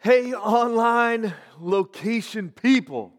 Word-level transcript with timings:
Hey, 0.00 0.32
online 0.32 1.34
location 1.58 2.52
people. 2.52 3.12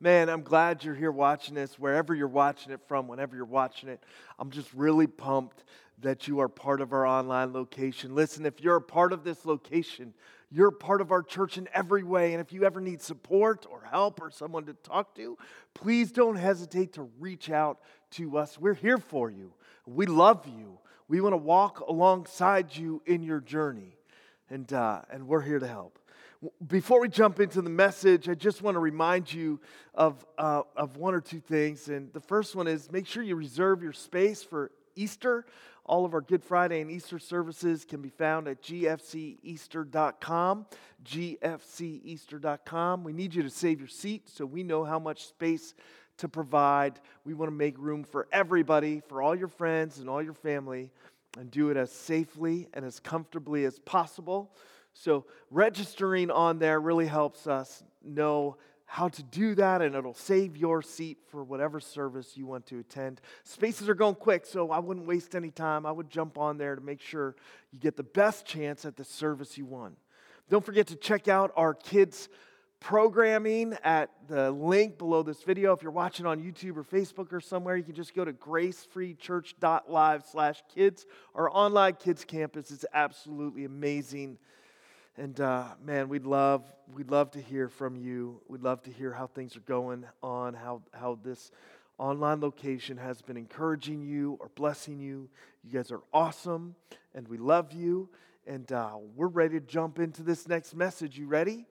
Man, 0.00 0.28
I'm 0.28 0.42
glad 0.42 0.82
you're 0.82 0.96
here 0.96 1.12
watching 1.12 1.54
this, 1.54 1.78
wherever 1.78 2.12
you're 2.12 2.26
watching 2.26 2.72
it 2.72 2.80
from, 2.88 3.06
whenever 3.06 3.36
you're 3.36 3.44
watching 3.44 3.88
it. 3.88 4.02
I'm 4.40 4.50
just 4.50 4.74
really 4.74 5.06
pumped 5.06 5.62
that 6.00 6.26
you 6.26 6.40
are 6.40 6.48
part 6.48 6.80
of 6.80 6.92
our 6.92 7.06
online 7.06 7.52
location. 7.52 8.16
Listen, 8.16 8.46
if 8.46 8.60
you're 8.60 8.74
a 8.74 8.82
part 8.82 9.12
of 9.12 9.22
this 9.22 9.46
location, 9.46 10.12
you're 10.50 10.72
part 10.72 11.00
of 11.00 11.12
our 11.12 11.22
church 11.22 11.56
in 11.56 11.68
every 11.72 12.02
way. 12.02 12.32
And 12.32 12.40
if 12.40 12.52
you 12.52 12.64
ever 12.64 12.80
need 12.80 13.00
support 13.00 13.64
or 13.70 13.84
help 13.88 14.20
or 14.20 14.32
someone 14.32 14.64
to 14.64 14.72
talk 14.72 15.14
to, 15.14 15.38
please 15.72 16.10
don't 16.10 16.34
hesitate 16.34 16.94
to 16.94 17.08
reach 17.20 17.48
out 17.48 17.78
to 18.10 18.38
us. 18.38 18.58
We're 18.58 18.74
here 18.74 18.98
for 18.98 19.30
you. 19.30 19.52
We 19.86 20.06
love 20.06 20.48
you. 20.48 20.80
We 21.06 21.20
want 21.20 21.34
to 21.34 21.38
walk 21.38 21.78
alongside 21.78 22.74
you 22.74 23.02
in 23.06 23.22
your 23.22 23.38
journey, 23.38 23.98
and, 24.50 24.72
uh, 24.72 25.02
and 25.12 25.28
we're 25.28 25.42
here 25.42 25.60
to 25.60 25.68
help. 25.68 26.00
Before 26.66 27.00
we 27.00 27.08
jump 27.08 27.40
into 27.40 27.62
the 27.62 27.70
message, 27.70 28.28
I 28.28 28.34
just 28.34 28.60
want 28.60 28.74
to 28.74 28.80
remind 28.80 29.32
you 29.32 29.60
of, 29.94 30.26
uh, 30.36 30.62
of 30.76 30.96
one 30.96 31.14
or 31.14 31.20
two 31.20 31.40
things. 31.40 31.88
And 31.88 32.12
the 32.12 32.20
first 32.20 32.56
one 32.56 32.66
is 32.66 32.90
make 32.90 33.06
sure 33.06 33.22
you 33.22 33.36
reserve 33.36 33.82
your 33.82 33.92
space 33.92 34.42
for 34.42 34.72
Easter. 34.96 35.46
All 35.86 36.04
of 36.04 36.12
our 36.12 36.20
Good 36.20 36.42
Friday 36.42 36.80
and 36.80 36.90
Easter 36.90 37.18
services 37.18 37.84
can 37.84 38.02
be 38.02 38.08
found 38.08 38.48
at 38.48 38.62
gfceaster.com. 38.62 40.66
gfceaster.com. 41.04 43.04
We 43.04 43.12
need 43.12 43.34
you 43.34 43.42
to 43.42 43.50
save 43.50 43.78
your 43.78 43.88
seat 43.88 44.28
so 44.28 44.44
we 44.44 44.62
know 44.62 44.84
how 44.84 44.98
much 44.98 45.26
space 45.26 45.74
to 46.18 46.28
provide. 46.28 47.00
We 47.24 47.34
want 47.34 47.50
to 47.50 47.56
make 47.56 47.78
room 47.78 48.04
for 48.04 48.28
everybody, 48.32 49.02
for 49.08 49.22
all 49.22 49.34
your 49.34 49.48
friends 49.48 49.98
and 49.98 50.08
all 50.08 50.22
your 50.22 50.34
family, 50.34 50.90
and 51.38 51.50
do 51.50 51.70
it 51.70 51.76
as 51.76 51.92
safely 51.92 52.68
and 52.74 52.84
as 52.84 53.00
comfortably 53.00 53.64
as 53.64 53.78
possible. 53.80 54.52
So, 54.94 55.26
registering 55.50 56.30
on 56.30 56.58
there 56.58 56.80
really 56.80 57.06
helps 57.06 57.46
us 57.46 57.82
know 58.02 58.56
how 58.86 59.08
to 59.08 59.22
do 59.24 59.56
that, 59.56 59.82
and 59.82 59.94
it'll 59.96 60.14
save 60.14 60.56
your 60.56 60.80
seat 60.80 61.18
for 61.26 61.42
whatever 61.42 61.80
service 61.80 62.36
you 62.36 62.46
want 62.46 62.64
to 62.66 62.78
attend. 62.78 63.20
Spaces 63.42 63.88
are 63.88 63.94
going 63.94 64.14
quick, 64.14 64.46
so 64.46 64.70
I 64.70 64.78
wouldn't 64.78 65.06
waste 65.06 65.34
any 65.34 65.50
time. 65.50 65.84
I 65.84 65.90
would 65.90 66.08
jump 66.08 66.38
on 66.38 66.58
there 66.58 66.76
to 66.76 66.80
make 66.80 67.00
sure 67.00 67.34
you 67.72 67.80
get 67.80 67.96
the 67.96 68.04
best 68.04 68.46
chance 68.46 68.84
at 68.84 68.96
the 68.96 69.04
service 69.04 69.58
you 69.58 69.66
want. 69.66 69.96
Don't 70.48 70.64
forget 70.64 70.86
to 70.88 70.96
check 70.96 71.26
out 71.26 71.52
our 71.56 71.74
kids' 71.74 72.28
programming 72.78 73.76
at 73.82 74.10
the 74.28 74.52
link 74.52 74.98
below 74.98 75.22
this 75.24 75.42
video. 75.42 75.72
If 75.72 75.82
you're 75.82 75.90
watching 75.90 76.26
on 76.26 76.40
YouTube 76.40 76.76
or 76.76 76.84
Facebook 76.84 77.32
or 77.32 77.40
somewhere, 77.40 77.76
you 77.76 77.82
can 77.82 77.94
just 77.94 78.14
go 78.14 78.24
to 78.24 78.32
gracefreechurch.live 78.32 80.24
slash 80.30 80.62
kids. 80.72 81.06
Our 81.34 81.50
online 81.50 81.94
kids 81.94 82.24
campus 82.24 82.70
is 82.70 82.84
absolutely 82.92 83.64
amazing 83.64 84.38
and 85.16 85.40
uh, 85.40 85.66
man, 85.84 86.08
we'd 86.08 86.24
love, 86.24 86.64
we'd 86.92 87.10
love 87.10 87.30
to 87.32 87.40
hear 87.40 87.68
from 87.68 87.96
you. 87.96 88.40
We'd 88.48 88.62
love 88.62 88.82
to 88.82 88.90
hear 88.90 89.12
how 89.12 89.28
things 89.28 89.56
are 89.56 89.60
going 89.60 90.04
on, 90.22 90.54
how, 90.54 90.82
how 90.92 91.18
this 91.22 91.52
online 91.98 92.40
location 92.40 92.96
has 92.96 93.22
been 93.22 93.36
encouraging 93.36 94.02
you 94.02 94.36
or 94.40 94.50
blessing 94.56 94.98
you. 94.98 95.28
You 95.62 95.70
guys 95.72 95.92
are 95.92 96.00
awesome, 96.12 96.74
and 97.14 97.28
we 97.28 97.38
love 97.38 97.72
you. 97.72 98.08
And 98.46 98.70
uh, 98.72 98.96
we're 99.14 99.28
ready 99.28 99.60
to 99.60 99.66
jump 99.66 100.00
into 100.00 100.22
this 100.22 100.48
next 100.48 100.74
message. 100.74 101.16
You 101.16 101.26
ready? 101.26 101.66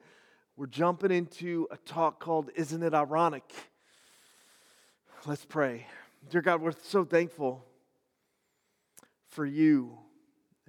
We're 0.56 0.68
jumping 0.68 1.12
into 1.12 1.68
a 1.70 1.78
talk 1.78 2.22
called 2.22 2.50
Isn't 2.56 2.82
It 2.82 2.94
Ironic? 2.94 3.44
Let's 5.26 5.46
pray. 5.46 5.86
Dear 6.30 6.42
God, 6.42 6.62
we're 6.62 6.74
so 6.84 7.04
thankful 7.04 7.66
for 9.28 9.46
you 9.46 9.98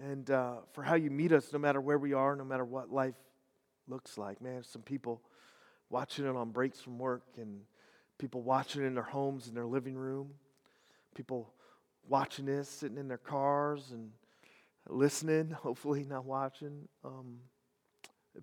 and 0.02 0.30
uh, 0.30 0.56
for 0.72 0.82
how 0.82 0.94
you 0.94 1.10
meet 1.10 1.32
us 1.32 1.52
no 1.52 1.58
matter 1.58 1.80
where 1.80 1.98
we 1.98 2.12
are, 2.12 2.34
no 2.36 2.44
matter 2.44 2.64
what 2.64 2.92
life 2.92 3.14
looks 3.86 4.18
like. 4.18 4.40
Man, 4.40 4.62
some 4.64 4.82
people 4.82 5.22
watching 5.90 6.26
it 6.26 6.34
on 6.34 6.50
breaks 6.50 6.80
from 6.80 6.98
work, 6.98 7.22
and 7.36 7.60
people 8.18 8.42
watching 8.42 8.82
it 8.82 8.86
in 8.86 8.94
their 8.94 9.02
homes, 9.02 9.48
in 9.48 9.54
their 9.54 9.66
living 9.66 9.94
room, 9.94 10.30
people 11.14 11.52
watching 12.08 12.46
this 12.46 12.68
sitting 12.68 12.98
in 12.98 13.08
their 13.08 13.18
cars 13.18 13.92
and 13.92 14.10
listening, 14.88 15.50
hopefully 15.62 16.04
not 16.04 16.24
watching. 16.24 16.88
Um, 17.04 17.38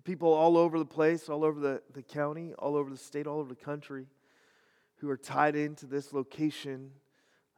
people 0.04 0.32
all 0.32 0.56
over 0.56 0.78
the 0.78 0.86
place, 0.86 1.28
all 1.28 1.44
over 1.44 1.60
the, 1.60 1.82
the 1.92 2.02
county, 2.02 2.54
all 2.58 2.76
over 2.76 2.90
the 2.90 2.96
state, 2.96 3.26
all 3.26 3.38
over 3.38 3.48
the 3.48 3.64
country 3.64 4.06
who 4.96 5.10
are 5.10 5.16
tied 5.16 5.56
into 5.56 5.86
this 5.86 6.12
location. 6.12 6.90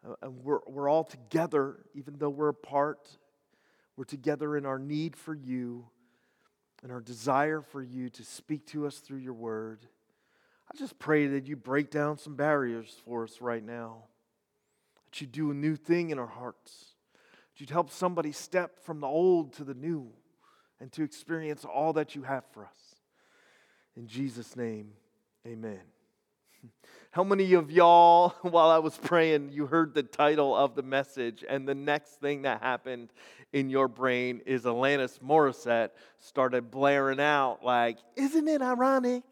Uh, 0.04 0.14
and 0.22 0.42
we're, 0.42 0.60
we're 0.66 0.88
all 0.88 1.04
together, 1.04 1.84
even 1.94 2.16
though 2.18 2.30
we're 2.30 2.48
apart 2.48 3.18
we're 3.96 4.04
together 4.04 4.56
in 4.56 4.66
our 4.66 4.78
need 4.78 5.16
for 5.16 5.34
you 5.34 5.86
and 6.82 6.92
our 6.92 7.00
desire 7.00 7.60
for 7.60 7.82
you 7.82 8.10
to 8.10 8.24
speak 8.24 8.66
to 8.66 8.86
us 8.86 8.98
through 8.98 9.18
your 9.18 9.34
word. 9.34 9.86
I 10.72 10.76
just 10.76 10.98
pray 10.98 11.26
that 11.28 11.46
you 11.46 11.56
break 11.56 11.90
down 11.90 12.18
some 12.18 12.36
barriers 12.36 12.94
for 13.04 13.24
us 13.24 13.40
right 13.40 13.64
now, 13.64 14.04
that 15.06 15.20
you 15.20 15.26
do 15.26 15.50
a 15.50 15.54
new 15.54 15.76
thing 15.76 16.10
in 16.10 16.18
our 16.18 16.26
hearts, 16.26 16.94
that 17.12 17.60
you'd 17.60 17.70
help 17.70 17.90
somebody 17.90 18.32
step 18.32 18.80
from 18.84 19.00
the 19.00 19.06
old 19.06 19.52
to 19.54 19.64
the 19.64 19.74
new 19.74 20.10
and 20.80 20.90
to 20.92 21.02
experience 21.02 21.64
all 21.64 21.92
that 21.94 22.14
you 22.14 22.22
have 22.22 22.44
for 22.52 22.64
us. 22.64 22.96
In 23.96 24.06
Jesus' 24.06 24.56
name, 24.56 24.92
amen. 25.46 25.93
How 27.10 27.22
many 27.22 27.52
of 27.52 27.70
y'all, 27.70 28.30
while 28.42 28.70
I 28.70 28.78
was 28.78 28.96
praying, 28.98 29.50
you 29.52 29.66
heard 29.66 29.94
the 29.94 30.02
title 30.02 30.56
of 30.56 30.74
the 30.74 30.82
message, 30.82 31.44
and 31.48 31.68
the 31.68 31.74
next 31.74 32.20
thing 32.20 32.42
that 32.42 32.60
happened 32.60 33.12
in 33.52 33.70
your 33.70 33.86
brain 33.86 34.40
is 34.46 34.64
Alanis 34.64 35.20
Morissette 35.20 35.90
started 36.18 36.72
blaring 36.72 37.20
out, 37.20 37.64
like, 37.64 37.98
Isn't 38.16 38.48
it 38.48 38.62
ironic? 38.62 39.22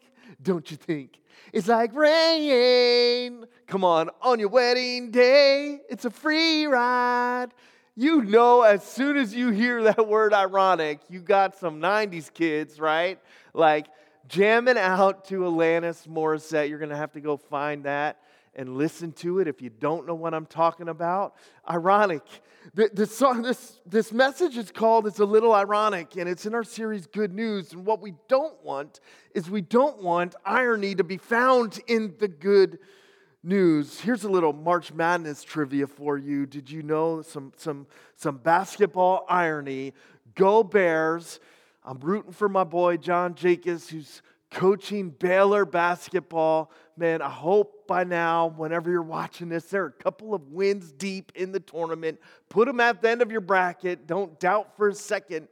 Don't 0.41 0.69
you 0.71 0.77
think? 0.77 1.19
It's 1.51 1.67
like 1.67 1.93
rain. 1.93 3.45
Come 3.67 3.83
on, 3.83 4.09
on 4.21 4.39
your 4.39 4.49
wedding 4.49 5.11
day, 5.11 5.81
it's 5.89 6.05
a 6.05 6.09
free 6.09 6.65
ride. 6.65 7.49
You 7.95 8.23
know, 8.23 8.61
as 8.61 8.83
soon 8.83 9.17
as 9.17 9.35
you 9.35 9.51
hear 9.51 9.83
that 9.83 10.07
word 10.07 10.33
ironic, 10.33 10.99
you 11.09 11.19
got 11.19 11.55
some 11.55 11.79
90s 11.79 12.33
kids, 12.33 12.79
right? 12.79 13.19
Like, 13.53 13.87
jamming 14.27 14.77
out 14.77 15.25
to 15.25 15.39
Alanis 15.39 16.07
Morissette. 16.07 16.69
You're 16.69 16.79
going 16.79 16.89
to 16.89 16.97
have 16.97 17.13
to 17.13 17.21
go 17.21 17.37
find 17.37 17.83
that 17.85 18.19
and 18.55 18.77
listen 18.77 19.11
to 19.11 19.39
it 19.39 19.47
if 19.47 19.61
you 19.61 19.69
don't 19.69 20.05
know 20.05 20.13
what 20.13 20.33
I'm 20.33 20.45
talking 20.45 20.89
about. 20.89 21.35
Ironic. 21.69 22.21
The 22.75 23.05
song, 23.05 23.41
this, 23.41 23.81
this 23.85 24.13
message 24.13 24.57
is 24.57 24.71
called 24.71 25.05
It's 25.05 25.19
a 25.19 25.25
Little 25.25 25.53
Ironic, 25.53 26.15
and 26.15 26.29
it's 26.29 26.45
in 26.45 26.53
our 26.53 26.63
series 26.63 27.07
Good 27.07 27.33
News. 27.33 27.73
And 27.73 27.85
what 27.85 28.01
we 28.01 28.13
don't 28.29 28.63
want 28.63 29.01
is 29.33 29.49
we 29.49 29.61
don't 29.61 30.01
want 30.01 30.35
irony 30.45 30.95
to 30.95 31.03
be 31.03 31.17
found 31.17 31.81
in 31.87 32.13
the 32.19 32.29
good 32.29 32.79
news. 33.43 33.99
Here's 33.99 34.23
a 34.23 34.29
little 34.29 34.53
March 34.53 34.93
Madness 34.93 35.43
trivia 35.43 35.87
for 35.87 36.17
you. 36.17 36.45
Did 36.45 36.71
you 36.71 36.83
know 36.83 37.21
some, 37.21 37.51
some, 37.57 37.85
some 38.15 38.37
basketball 38.37 39.25
irony? 39.27 39.93
Go 40.35 40.63
Bears. 40.63 41.41
I'm 41.85 41.99
rooting 41.99 42.31
for 42.31 42.47
my 42.47 42.63
boy 42.63 42.97
John 42.97 43.33
Jakus, 43.33 43.89
who's 43.89 44.21
coaching 44.51 45.09
Baylor 45.09 45.65
basketball. 45.65 46.71
Man, 46.95 47.21
I 47.21 47.29
hope 47.29 47.87
by 47.87 48.03
now, 48.03 48.53
whenever 48.55 48.89
you're 48.89 49.01
watching 49.01 49.49
this, 49.49 49.65
they're 49.65 49.87
a 49.87 49.91
couple 49.91 50.33
of 50.33 50.49
wins 50.49 50.91
deep 50.93 51.31
in 51.35 51.51
the 51.51 51.59
tournament. 51.59 52.19
Put 52.49 52.67
them 52.67 52.79
at 52.79 53.01
the 53.01 53.09
end 53.09 53.21
of 53.21 53.31
your 53.31 53.41
bracket. 53.41 54.07
Don't 54.07 54.39
doubt 54.39 54.77
for 54.77 54.89
a 54.89 54.95
second. 54.95 55.47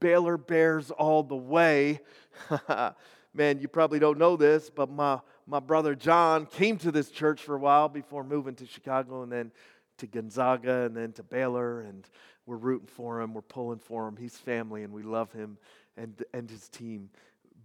Baylor 0.00 0.38
Bears 0.38 0.90
all 0.90 1.22
the 1.22 1.36
way. 1.36 2.00
Man, 3.34 3.58
you 3.58 3.68
probably 3.68 3.98
don't 3.98 4.18
know 4.18 4.36
this, 4.36 4.70
but 4.70 4.88
my, 4.88 5.18
my 5.46 5.60
brother 5.60 5.94
John 5.94 6.46
came 6.46 6.78
to 6.78 6.92
this 6.92 7.10
church 7.10 7.42
for 7.42 7.56
a 7.56 7.58
while 7.58 7.88
before 7.88 8.22
moving 8.24 8.54
to 8.56 8.66
Chicago 8.66 9.22
and 9.22 9.32
then 9.32 9.50
to 9.98 10.06
Gonzaga 10.06 10.84
and 10.84 10.96
then 10.96 11.12
to 11.12 11.22
Baylor. 11.22 11.80
And 11.80 12.08
we're 12.46 12.56
rooting 12.56 12.88
for 12.88 13.20
him, 13.20 13.34
we're 13.34 13.42
pulling 13.42 13.78
for 13.78 14.06
him. 14.06 14.16
He's 14.16 14.36
family, 14.36 14.82
and 14.82 14.92
we 14.92 15.02
love 15.02 15.32
him 15.32 15.58
and, 15.96 16.22
and 16.32 16.50
his 16.50 16.68
team 16.68 17.10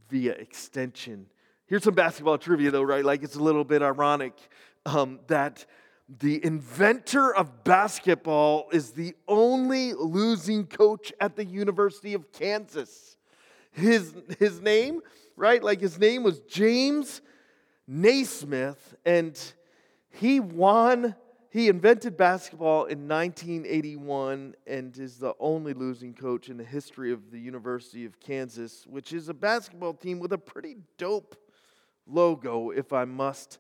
via 0.10 0.34
extension. 0.34 1.28
Here's 1.68 1.84
some 1.84 1.94
basketball 1.94 2.38
trivia, 2.38 2.72
though, 2.72 2.82
right? 2.84 3.06
Like 3.06 3.24
it's 3.24 3.36
a 3.36 3.44
little 3.44 3.64
bit 3.64 3.82
ironic 3.82 4.34
um, 4.86 5.20
that 5.28 5.66
the 6.20 6.44
inventor 6.44 7.36
of 7.36 7.64
basketball 7.64 8.70
is 8.72 8.92
the 8.92 9.14
only 9.28 9.94
losing 9.94 10.66
coach 10.66 11.14
at 11.20 11.36
the 11.36 11.46
University 11.46 12.16
of 12.16 12.32
Kansas. 12.32 13.18
His, 13.72 14.16
his 14.40 14.62
name, 14.62 15.02
right? 15.36 15.64
Like 15.64 15.80
his 15.80 16.00
name 16.00 16.24
was 16.24 16.40
James 16.42 17.22
Naismith, 17.88 18.96
and 19.06 19.40
he 20.10 20.40
won 20.40 21.16
he 21.52 21.68
invented 21.68 22.16
basketball 22.16 22.86
in 22.86 23.08
1981 23.08 24.56
and 24.68 24.98
is 24.98 25.18
the 25.18 25.34
only 25.40 25.74
losing 25.74 26.14
coach 26.14 26.50
in 26.50 26.58
the 26.58 26.64
history 26.64 27.12
of 27.12 27.32
the 27.32 27.40
University 27.40 28.06
of 28.06 28.20
Kansas, 28.20 28.86
which 28.88 29.14
is 29.14 29.30
a 29.30 29.34
basketball 29.34 29.94
team 29.94 30.20
with 30.20 30.32
a 30.32 30.38
pretty 30.38 30.78
dope 30.98 31.36
logo, 32.06 32.70
if 32.70 32.94
I 32.94 33.06
must 33.06 33.58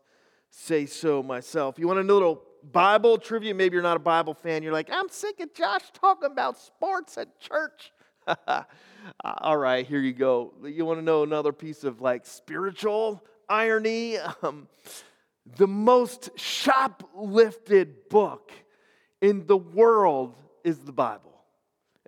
say 0.51 0.85
so 0.85 1.23
myself. 1.23 1.79
You 1.79 1.87
want 1.87 1.99
a 1.99 2.03
little 2.03 2.43
Bible 2.71 3.17
trivia? 3.17 3.55
Maybe 3.55 3.73
you're 3.73 3.83
not 3.83 3.97
a 3.97 4.01
Bible 4.01 4.35
fan. 4.35 4.61
You're 4.61 4.73
like, 4.73 4.89
I'm 4.91 5.09
sick 5.09 5.39
of 5.39 5.53
Josh 5.53 5.89
talking 5.93 6.31
about 6.31 6.59
sports 6.59 7.17
at 7.17 7.39
church. 7.39 7.91
All 9.23 9.57
right, 9.57 9.85
here 9.85 9.99
you 9.99 10.13
go. 10.13 10.53
You 10.63 10.85
want 10.85 10.99
to 10.99 11.03
know 11.03 11.23
another 11.23 11.53
piece 11.53 11.83
of 11.83 12.01
like 12.01 12.25
spiritual 12.25 13.23
irony? 13.47 14.17
Um, 14.43 14.67
the 15.57 15.67
most 15.67 16.29
shoplifted 16.35 18.09
book 18.09 18.51
in 19.21 19.45
the 19.47 19.57
world 19.57 20.41
is 20.63 20.79
the 20.79 20.91
Bible. 20.91 21.28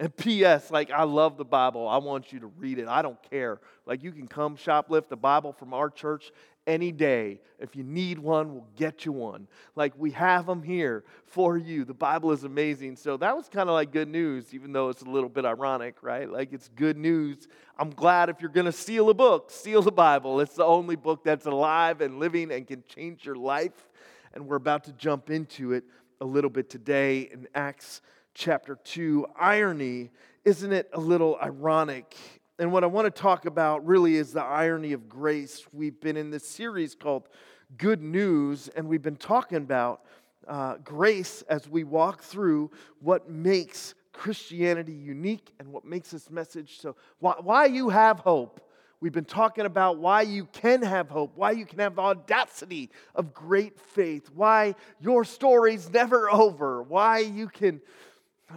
And 0.01 0.17
P.S., 0.17 0.71
like, 0.71 0.89
I 0.89 1.03
love 1.03 1.37
the 1.37 1.45
Bible. 1.45 1.87
I 1.87 1.97
want 1.97 2.33
you 2.33 2.39
to 2.39 2.47
read 2.47 2.79
it. 2.79 2.87
I 2.87 3.03
don't 3.03 3.21
care. 3.29 3.61
Like, 3.85 4.01
you 4.01 4.11
can 4.11 4.27
come 4.27 4.57
shoplift 4.57 5.09
the 5.09 5.15
Bible 5.15 5.53
from 5.53 5.75
our 5.75 5.91
church 5.91 6.31
any 6.65 6.91
day. 6.91 7.39
If 7.59 7.75
you 7.75 7.83
need 7.83 8.17
one, 8.17 8.51
we'll 8.51 8.67
get 8.75 9.05
you 9.05 9.11
one. 9.11 9.47
Like, 9.75 9.93
we 9.95 10.09
have 10.09 10.47
them 10.47 10.63
here 10.63 11.03
for 11.25 11.55
you. 11.55 11.85
The 11.85 11.93
Bible 11.93 12.31
is 12.31 12.43
amazing. 12.45 12.95
So, 12.95 13.15
that 13.17 13.37
was 13.37 13.47
kind 13.47 13.69
of 13.69 13.75
like 13.75 13.91
good 13.91 14.07
news, 14.07 14.55
even 14.55 14.73
though 14.73 14.89
it's 14.89 15.03
a 15.03 15.09
little 15.09 15.29
bit 15.29 15.45
ironic, 15.45 15.97
right? 16.01 16.27
Like, 16.27 16.51
it's 16.51 16.67
good 16.69 16.97
news. 16.97 17.47
I'm 17.77 17.91
glad 17.91 18.29
if 18.29 18.41
you're 18.41 18.49
going 18.49 18.65
to 18.65 18.71
steal 18.71 19.07
a 19.11 19.13
book, 19.13 19.51
steal 19.51 19.83
the 19.83 19.91
Bible. 19.91 20.39
It's 20.39 20.55
the 20.55 20.65
only 20.65 20.95
book 20.95 21.23
that's 21.23 21.45
alive 21.45 22.01
and 22.01 22.17
living 22.19 22.51
and 22.51 22.65
can 22.65 22.83
change 22.87 23.23
your 23.23 23.35
life. 23.35 23.87
And 24.33 24.47
we're 24.47 24.55
about 24.55 24.85
to 24.85 24.93
jump 24.93 25.29
into 25.29 25.73
it 25.73 25.83
a 26.19 26.25
little 26.25 26.49
bit 26.49 26.71
today 26.71 27.29
in 27.31 27.47
Acts 27.53 28.01
chapter 28.33 28.77
2. 28.83 29.27
Irony, 29.39 30.11
isn't 30.45 30.71
it 30.71 30.89
a 30.93 30.99
little 30.99 31.37
ironic? 31.41 32.15
And 32.59 32.71
what 32.71 32.83
I 32.83 32.87
want 32.87 33.13
to 33.13 33.21
talk 33.21 33.45
about 33.45 33.85
really 33.85 34.15
is 34.15 34.33
the 34.33 34.43
irony 34.43 34.93
of 34.93 35.09
grace. 35.09 35.65
We've 35.71 35.99
been 35.99 36.17
in 36.17 36.29
this 36.29 36.47
series 36.47 36.95
called 36.95 37.29
Good 37.77 38.01
News, 38.01 38.69
and 38.69 38.87
we've 38.87 39.01
been 39.01 39.15
talking 39.15 39.57
about 39.57 40.01
uh, 40.47 40.77
grace 40.83 41.43
as 41.43 41.67
we 41.67 41.83
walk 41.83 42.21
through 42.21 42.71
what 42.99 43.29
makes 43.29 43.95
Christianity 44.13 44.93
unique 44.93 45.53
and 45.59 45.71
what 45.71 45.85
makes 45.85 46.11
this 46.11 46.29
message 46.29 46.79
so. 46.79 46.95
Why, 47.19 47.35
why 47.39 47.65
you 47.65 47.89
have 47.89 48.19
hope. 48.19 48.67
We've 48.99 49.11
been 49.11 49.25
talking 49.25 49.65
about 49.65 49.97
why 49.97 50.21
you 50.21 50.45
can 50.45 50.83
have 50.83 51.09
hope, 51.09 51.31
why 51.35 51.51
you 51.51 51.65
can 51.65 51.79
have 51.79 51.95
the 51.95 52.03
audacity 52.03 52.91
of 53.15 53.33
great 53.33 53.79
faith, 53.79 54.29
why 54.35 54.75
your 54.99 55.25
story's 55.25 55.89
never 55.89 56.29
over, 56.31 56.83
why 56.83 57.19
you 57.19 57.47
can 57.47 57.81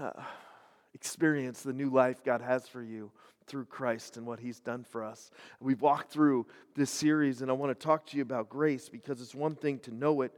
uh, 0.03 0.23
experience 0.95 1.63
the 1.63 1.73
new 1.73 1.91
life 1.91 2.23
God 2.25 2.41
has 2.41 2.69
for 2.69 2.83
you 2.83 3.11
through 3.47 3.67
Christ 3.67 4.17
and 4.17 4.27
what 4.27 4.41
He's 4.41 4.61
done 4.61 4.85
for 4.85 5.05
us. 5.05 5.31
We've 5.61 5.81
walked 5.81 6.11
through 6.11 6.47
this 6.75 6.91
series, 6.91 7.43
and 7.43 7.51
I 7.51 7.55
want 7.55 7.79
to 7.79 7.87
talk 7.87 8.07
to 8.07 8.17
you 8.17 8.23
about 8.23 8.49
grace 8.49 8.89
because 8.89 9.21
it's 9.21 9.35
one 9.35 9.55
thing 9.55 9.79
to 9.81 9.95
know 9.95 10.23
it, 10.23 10.33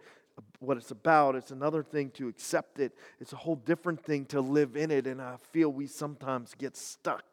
what 0.59 0.77
it's 0.77 0.91
about, 0.91 1.35
it's 1.35 1.51
another 1.51 1.83
thing 1.83 2.11
to 2.11 2.29
accept 2.29 2.79
it, 2.79 2.93
it's 3.21 3.33
a 3.33 3.37
whole 3.37 3.57
different 3.57 4.05
thing 4.05 4.25
to 4.27 4.41
live 4.41 4.77
in 4.77 4.91
it. 4.91 5.07
And 5.07 5.21
I 5.23 5.37
feel 5.53 5.71
we 5.71 5.87
sometimes 5.87 6.55
get 6.59 6.77
stuck 6.77 7.25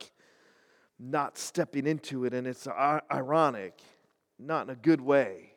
not 0.99 1.37
stepping 1.37 1.87
into 1.87 2.25
it, 2.25 2.33
and 2.33 2.47
it's 2.47 2.67
ironic, 2.67 3.79
not 4.39 4.67
in 4.67 4.69
a 4.69 4.75
good 4.75 5.01
way. 5.01 5.53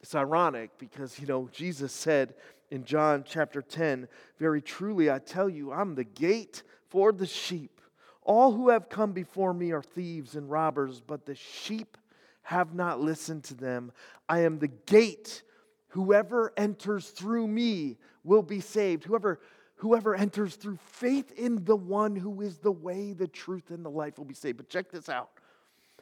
It's 0.00 0.14
ironic 0.14 0.70
because, 0.78 1.18
you 1.20 1.26
know, 1.26 1.48
Jesus 1.52 1.92
said 1.92 2.34
in 2.72 2.84
John 2.84 3.22
chapter 3.28 3.60
10 3.60 4.08
Very 4.38 4.62
truly, 4.62 5.10
I 5.10 5.18
tell 5.18 5.48
you, 5.48 5.72
I'm 5.72 5.94
the 5.94 6.04
gate 6.04 6.62
for 6.88 7.12
the 7.12 7.26
sheep. 7.26 7.80
All 8.22 8.52
who 8.52 8.70
have 8.70 8.88
come 8.88 9.12
before 9.12 9.52
me 9.52 9.72
are 9.72 9.82
thieves 9.82 10.36
and 10.36 10.50
robbers, 10.50 11.00
but 11.00 11.26
the 11.26 11.34
sheep 11.34 11.98
have 12.42 12.74
not 12.74 12.98
listened 12.98 13.44
to 13.44 13.54
them. 13.54 13.92
I 14.28 14.40
am 14.40 14.58
the 14.58 14.68
gate. 14.68 15.42
Whoever 15.88 16.52
enters 16.56 17.10
through 17.10 17.46
me 17.46 17.98
will 18.24 18.42
be 18.42 18.60
saved. 18.60 19.04
Whoever, 19.04 19.40
whoever 19.76 20.14
enters 20.14 20.56
through 20.56 20.78
faith 20.82 21.30
in 21.32 21.64
the 21.64 21.76
one 21.76 22.16
who 22.16 22.40
is 22.40 22.56
the 22.58 22.72
way, 22.72 23.12
the 23.12 23.28
truth, 23.28 23.70
and 23.70 23.84
the 23.84 23.90
life 23.90 24.16
will 24.16 24.24
be 24.24 24.34
saved. 24.34 24.56
But 24.56 24.70
check 24.70 24.90
this 24.90 25.10
out 25.10 25.28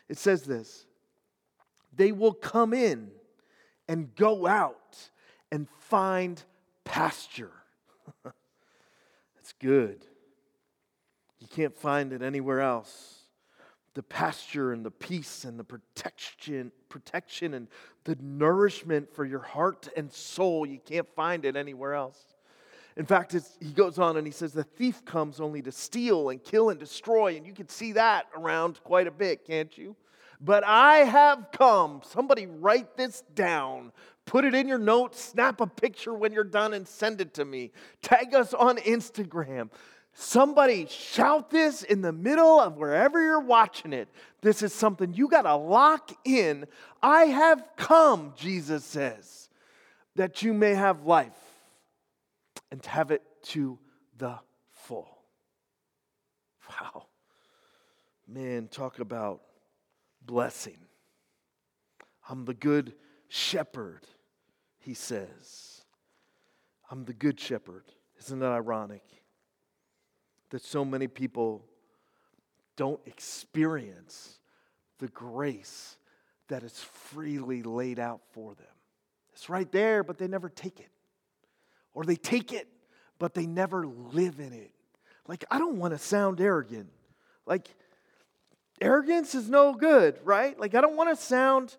it 0.08 0.18
says 0.18 0.42
this 0.42 0.86
they 1.92 2.12
will 2.12 2.34
come 2.34 2.72
in 2.72 3.10
and 3.88 4.14
go 4.14 4.46
out 4.46 5.10
and 5.50 5.68
find 5.88 6.40
pasture. 6.90 7.52
That's 8.24 9.52
good. 9.60 10.04
You 11.38 11.46
can't 11.46 11.76
find 11.76 12.12
it 12.12 12.20
anywhere 12.20 12.60
else. 12.60 13.16
The 13.94 14.02
pasture 14.02 14.72
and 14.72 14.84
the 14.84 14.90
peace 14.90 15.44
and 15.44 15.58
the 15.58 15.64
protection, 15.64 16.72
protection 16.88 17.54
and 17.54 17.68
the 18.04 18.16
nourishment 18.20 19.14
for 19.14 19.24
your 19.24 19.40
heart 19.40 19.88
and 19.96 20.12
soul, 20.12 20.66
you 20.66 20.80
can't 20.84 21.08
find 21.14 21.44
it 21.44 21.56
anywhere 21.56 21.94
else. 21.94 22.18
In 22.96 23.06
fact, 23.06 23.36
he 23.60 23.70
goes 23.70 23.98
on 23.98 24.16
and 24.16 24.26
he 24.26 24.32
says, 24.32 24.52
The 24.52 24.64
thief 24.64 25.04
comes 25.04 25.40
only 25.40 25.62
to 25.62 25.72
steal 25.72 26.28
and 26.28 26.42
kill 26.42 26.70
and 26.70 26.78
destroy. 26.78 27.36
And 27.36 27.46
you 27.46 27.52
can 27.52 27.68
see 27.68 27.92
that 27.92 28.26
around 28.36 28.82
quite 28.82 29.06
a 29.06 29.12
bit, 29.12 29.46
can't 29.46 29.76
you? 29.78 29.94
But 30.40 30.64
I 30.64 30.98
have 30.98 31.48
come. 31.52 32.00
Somebody 32.04 32.46
write 32.46 32.96
this 32.96 33.22
down. 33.34 33.92
Put 34.24 34.44
it 34.44 34.54
in 34.54 34.68
your 34.68 34.78
notes, 34.78 35.20
snap 35.20 35.60
a 35.60 35.66
picture 35.66 36.14
when 36.14 36.32
you're 36.32 36.44
done, 36.44 36.72
and 36.72 36.86
send 36.86 37.20
it 37.20 37.34
to 37.34 37.44
me. 37.44 37.72
Tag 38.00 38.34
us 38.34 38.54
on 38.54 38.76
Instagram. 38.78 39.70
Somebody 40.12 40.86
shout 40.88 41.50
this 41.50 41.82
in 41.82 42.00
the 42.00 42.12
middle 42.12 42.60
of 42.60 42.76
wherever 42.76 43.22
you're 43.22 43.40
watching 43.40 43.92
it. 43.92 44.08
This 44.40 44.62
is 44.62 44.72
something 44.72 45.14
you 45.14 45.28
got 45.28 45.42
to 45.42 45.56
lock 45.56 46.10
in. 46.24 46.66
I 47.02 47.24
have 47.24 47.62
come, 47.76 48.32
Jesus 48.36 48.84
says, 48.84 49.48
that 50.16 50.42
you 50.42 50.52
may 50.52 50.74
have 50.74 51.04
life 51.04 51.32
and 52.70 52.84
have 52.86 53.10
it 53.10 53.22
to 53.42 53.78
the 54.16 54.38
full. 54.70 55.08
Wow. 56.68 57.06
Man, 58.28 58.68
talk 58.68 59.00
about 59.00 59.42
blessing. 60.30 60.78
I'm 62.28 62.44
the 62.44 62.54
good 62.54 62.94
shepherd, 63.26 64.06
he 64.78 64.94
says. 64.94 65.82
I'm 66.88 67.04
the 67.04 67.12
good 67.12 67.40
shepherd. 67.40 67.82
Isn't 68.20 68.38
that 68.38 68.52
ironic? 68.52 69.02
That 70.50 70.62
so 70.62 70.84
many 70.84 71.08
people 71.08 71.64
don't 72.76 73.00
experience 73.06 74.38
the 75.00 75.08
grace 75.08 75.96
that 76.46 76.62
is 76.62 76.78
freely 76.78 77.64
laid 77.64 77.98
out 77.98 78.20
for 78.30 78.54
them. 78.54 78.66
It's 79.32 79.48
right 79.48 79.70
there, 79.72 80.04
but 80.04 80.16
they 80.16 80.28
never 80.28 80.48
take 80.48 80.78
it. 80.78 80.90
Or 81.92 82.04
they 82.04 82.14
take 82.14 82.52
it, 82.52 82.68
but 83.18 83.34
they 83.34 83.46
never 83.46 83.84
live 83.84 84.38
in 84.38 84.52
it. 84.52 84.70
Like, 85.26 85.44
I 85.50 85.58
don't 85.58 85.78
want 85.78 85.92
to 85.92 85.98
sound 85.98 86.40
arrogant. 86.40 86.90
Like, 87.46 87.74
arrogance 88.80 89.34
is 89.34 89.48
no 89.48 89.74
good, 89.74 90.18
right? 90.24 90.58
Like, 90.58 90.74
I 90.74 90.80
don't 90.80 90.96
want 90.96 91.10
to 91.10 91.16
sound 91.22 91.76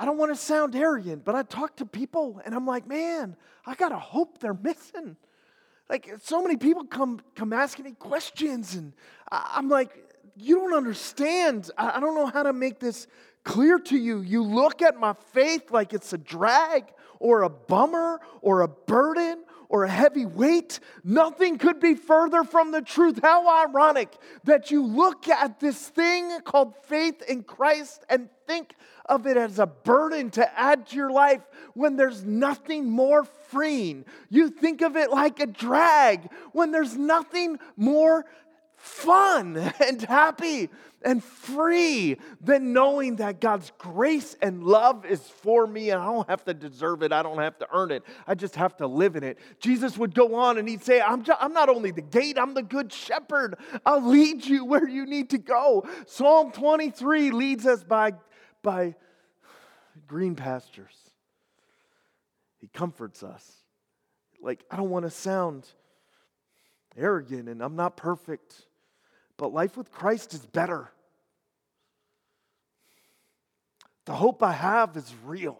I 0.00 0.04
don't 0.04 0.16
want 0.16 0.30
to 0.30 0.36
sound 0.36 0.76
arrogant, 0.76 1.24
but 1.24 1.34
I 1.34 1.42
talk 1.42 1.74
to 1.76 1.86
people 1.86 2.40
and 2.44 2.54
I'm 2.54 2.64
like, 2.64 2.86
man, 2.86 3.36
I 3.66 3.74
got 3.74 3.88
to 3.88 3.98
hope 3.98 4.38
they're 4.38 4.54
missing. 4.54 5.16
Like, 5.90 6.08
so 6.22 6.40
many 6.40 6.56
people 6.56 6.84
come, 6.84 7.20
come 7.34 7.52
asking 7.52 7.86
me 7.86 7.92
questions, 7.92 8.76
and 8.76 8.92
I'm 9.32 9.68
like, 9.68 9.90
you 10.36 10.56
don't 10.56 10.74
understand. 10.74 11.70
I 11.76 11.98
don't 11.98 12.14
know 12.14 12.26
how 12.26 12.44
to 12.44 12.52
make 12.52 12.78
this 12.78 13.08
clear 13.42 13.78
to 13.78 13.96
you. 13.96 14.20
You 14.20 14.42
look 14.42 14.82
at 14.82 14.96
my 14.96 15.14
faith 15.32 15.70
like 15.72 15.92
it's 15.92 16.12
a 16.12 16.18
drag 16.18 16.84
or 17.18 17.42
a 17.42 17.48
bummer 17.48 18.20
or 18.40 18.60
a 18.60 18.68
burden 18.68 19.42
or 19.68 19.84
a 19.84 19.90
heavy 19.90 20.26
weight. 20.26 20.80
Nothing 21.04 21.58
could 21.58 21.80
be 21.80 21.94
further 21.94 22.44
from 22.44 22.72
the 22.72 22.82
truth. 22.82 23.20
How 23.22 23.66
ironic 23.66 24.16
that 24.44 24.70
you 24.70 24.84
look 24.84 25.28
at 25.28 25.60
this 25.60 25.88
thing 25.88 26.40
called 26.42 26.74
faith 26.84 27.22
in 27.28 27.42
Christ 27.42 28.04
and 28.08 28.28
think 28.46 28.74
of 29.06 29.26
it 29.26 29.36
as 29.36 29.58
a 29.58 29.66
burden 29.66 30.30
to 30.30 30.58
add 30.58 30.86
to 30.88 30.96
your 30.96 31.10
life 31.10 31.42
when 31.74 31.96
there's 31.96 32.24
nothing 32.24 32.88
more 32.88 33.24
freeing. 33.24 34.04
You 34.28 34.50
think 34.50 34.82
of 34.82 34.96
it 34.96 35.10
like 35.10 35.40
a 35.40 35.46
drag 35.46 36.30
when 36.52 36.70
there's 36.70 36.96
nothing 36.96 37.58
more 37.76 38.26
fun 38.78 39.56
and 39.80 40.00
happy 40.02 40.70
and 41.02 41.22
free 41.22 42.16
than 42.40 42.72
knowing 42.72 43.16
that 43.16 43.40
God's 43.40 43.70
grace 43.78 44.36
and 44.42 44.64
love 44.64 45.06
is 45.06 45.20
for 45.20 45.66
me 45.66 45.90
and 45.90 46.00
I 46.00 46.06
don't 46.06 46.28
have 46.28 46.44
to 46.46 46.54
deserve 46.54 47.02
it. 47.02 47.12
I 47.12 47.22
don't 47.22 47.38
have 47.38 47.58
to 47.58 47.68
earn 47.72 47.90
it. 47.90 48.02
I 48.26 48.34
just 48.34 48.56
have 48.56 48.76
to 48.78 48.86
live 48.86 49.14
in 49.14 49.22
it. 49.22 49.38
Jesus 49.60 49.96
would 49.96 50.14
go 50.14 50.34
on 50.34 50.58
and 50.58 50.68
he'd 50.68 50.82
say, 50.82 51.00
I'm, 51.00 51.22
just, 51.22 51.40
I'm 51.40 51.52
not 51.52 51.68
only 51.68 51.90
the 51.90 52.02
gate, 52.02 52.38
I'm 52.38 52.54
the 52.54 52.62
good 52.62 52.92
shepherd. 52.92 53.56
I'll 53.86 54.06
lead 54.06 54.44
you 54.44 54.64
where 54.64 54.88
you 54.88 55.06
need 55.06 55.30
to 55.30 55.38
go. 55.38 55.86
Psalm 56.06 56.50
23 56.50 57.30
leads 57.30 57.66
us 57.66 57.84
by, 57.84 58.14
by 58.62 58.96
green 60.06 60.34
pastures. 60.34 60.96
He 62.58 62.66
comforts 62.68 63.22
us. 63.22 63.52
Like, 64.40 64.64
I 64.70 64.76
don't 64.76 64.90
want 64.90 65.04
to 65.04 65.10
sound 65.10 65.66
arrogant 66.96 67.48
and 67.48 67.62
I'm 67.62 67.76
not 67.76 67.96
perfect. 67.96 68.67
But 69.38 69.54
life 69.54 69.76
with 69.76 69.90
Christ 69.90 70.34
is 70.34 70.44
better. 70.44 70.90
The 74.04 74.12
hope 74.12 74.42
I 74.42 74.52
have 74.52 74.96
is 74.96 75.14
real. 75.24 75.58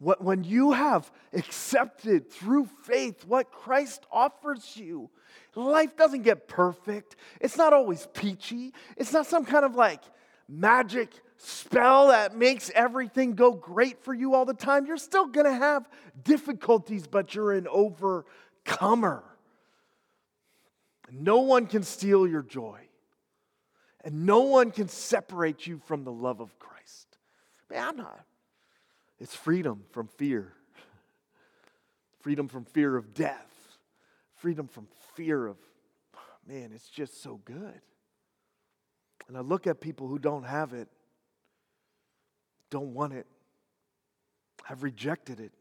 When 0.00 0.44
you 0.44 0.72
have 0.72 1.10
accepted 1.32 2.30
through 2.30 2.66
faith 2.82 3.24
what 3.24 3.50
Christ 3.50 4.04
offers 4.12 4.76
you, 4.76 5.08
life 5.54 5.96
doesn't 5.96 6.22
get 6.22 6.48
perfect. 6.48 7.16
It's 7.40 7.56
not 7.56 7.72
always 7.72 8.06
peachy. 8.12 8.74
It's 8.98 9.12
not 9.12 9.26
some 9.26 9.46
kind 9.46 9.64
of 9.64 9.76
like 9.76 10.02
magic 10.46 11.10
spell 11.38 12.08
that 12.08 12.36
makes 12.36 12.70
everything 12.74 13.34
go 13.34 13.52
great 13.52 14.02
for 14.02 14.12
you 14.12 14.34
all 14.34 14.44
the 14.44 14.52
time. 14.52 14.84
You're 14.84 14.96
still 14.96 15.26
going 15.26 15.46
to 15.46 15.54
have 15.54 15.88
difficulties, 16.22 17.06
but 17.06 17.34
you're 17.34 17.52
an 17.52 17.68
overcomer. 17.68 19.24
No 21.10 21.40
one 21.40 21.66
can 21.66 21.82
steal 21.82 22.26
your 22.26 22.42
joy, 22.42 22.80
and 24.02 24.26
no 24.26 24.40
one 24.40 24.70
can 24.70 24.88
separate 24.88 25.66
you 25.66 25.80
from 25.86 26.04
the 26.04 26.12
love 26.12 26.40
of 26.40 26.58
Christ. 26.58 27.18
Man, 27.70 27.88
I'm 27.88 27.96
not. 27.96 28.24
It's 29.18 29.34
freedom 29.34 29.84
from 29.90 30.08
fear, 30.08 30.52
freedom 32.20 32.48
from 32.48 32.64
fear 32.64 32.96
of 32.96 33.14
death, 33.14 33.78
freedom 34.36 34.66
from 34.66 34.88
fear 35.14 35.46
of, 35.46 35.56
man, 36.46 36.70
it's 36.74 36.88
just 36.88 37.22
so 37.22 37.40
good. 37.44 37.80
And 39.28 39.36
I 39.36 39.40
look 39.40 39.66
at 39.66 39.80
people 39.80 40.08
who 40.08 40.18
don't 40.18 40.44
have 40.44 40.72
it, 40.72 40.88
don't 42.70 42.92
want 42.92 43.12
it, 43.12 43.26
have 44.64 44.82
rejected 44.82 45.40
it. 45.40 45.52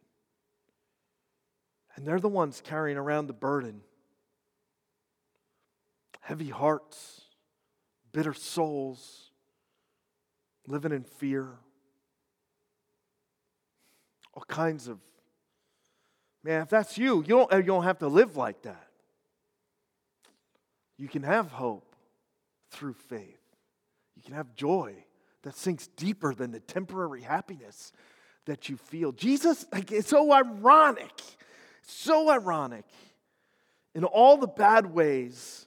And 1.96 2.06
they're 2.06 2.20
the 2.20 2.28
ones 2.28 2.62
carrying 2.64 2.98
around 2.98 3.28
the 3.28 3.34
burden. 3.34 3.82
Heavy 6.24 6.50
hearts, 6.50 7.22
bitter 8.14 8.34
souls, 8.34 9.32
living 10.68 10.94
in 10.94 11.04
fear. 11.04 11.50
All 14.34 14.46
kinds 14.48 14.88
of. 14.88 15.00
Man, 16.42 16.62
if 16.62 16.70
that's 16.70 16.98
you, 16.98 17.18
you 17.18 17.28
don't, 17.28 17.52
you 17.52 17.64
don't 17.64 17.84
have 17.84 18.00
to 18.00 18.08
live 18.08 18.38
like 18.38 18.62
that. 18.64 18.88
You 20.98 21.10
can 21.10 21.24
have 21.24 21.52
hope 21.52 21.94
through 22.72 22.94
faith. 22.94 23.42
You 24.16 24.24
can 24.24 24.34
have 24.34 24.56
joy 24.56 24.96
that 25.42 25.56
sinks 25.56 25.88
deeper 25.88 26.34
than 26.34 26.52
the 26.52 26.62
temporary 26.62 27.22
happiness 27.22 27.92
that 28.46 28.70
you 28.70 28.78
feel. 28.78 29.12
Jesus, 29.12 29.66
like, 29.74 29.92
it's 29.92 30.08
so 30.08 30.32
ironic, 30.32 31.22
so 31.82 32.30
ironic 32.30 32.86
in 33.94 34.06
all 34.06 34.38
the 34.38 34.48
bad 34.48 34.86
ways 34.86 35.66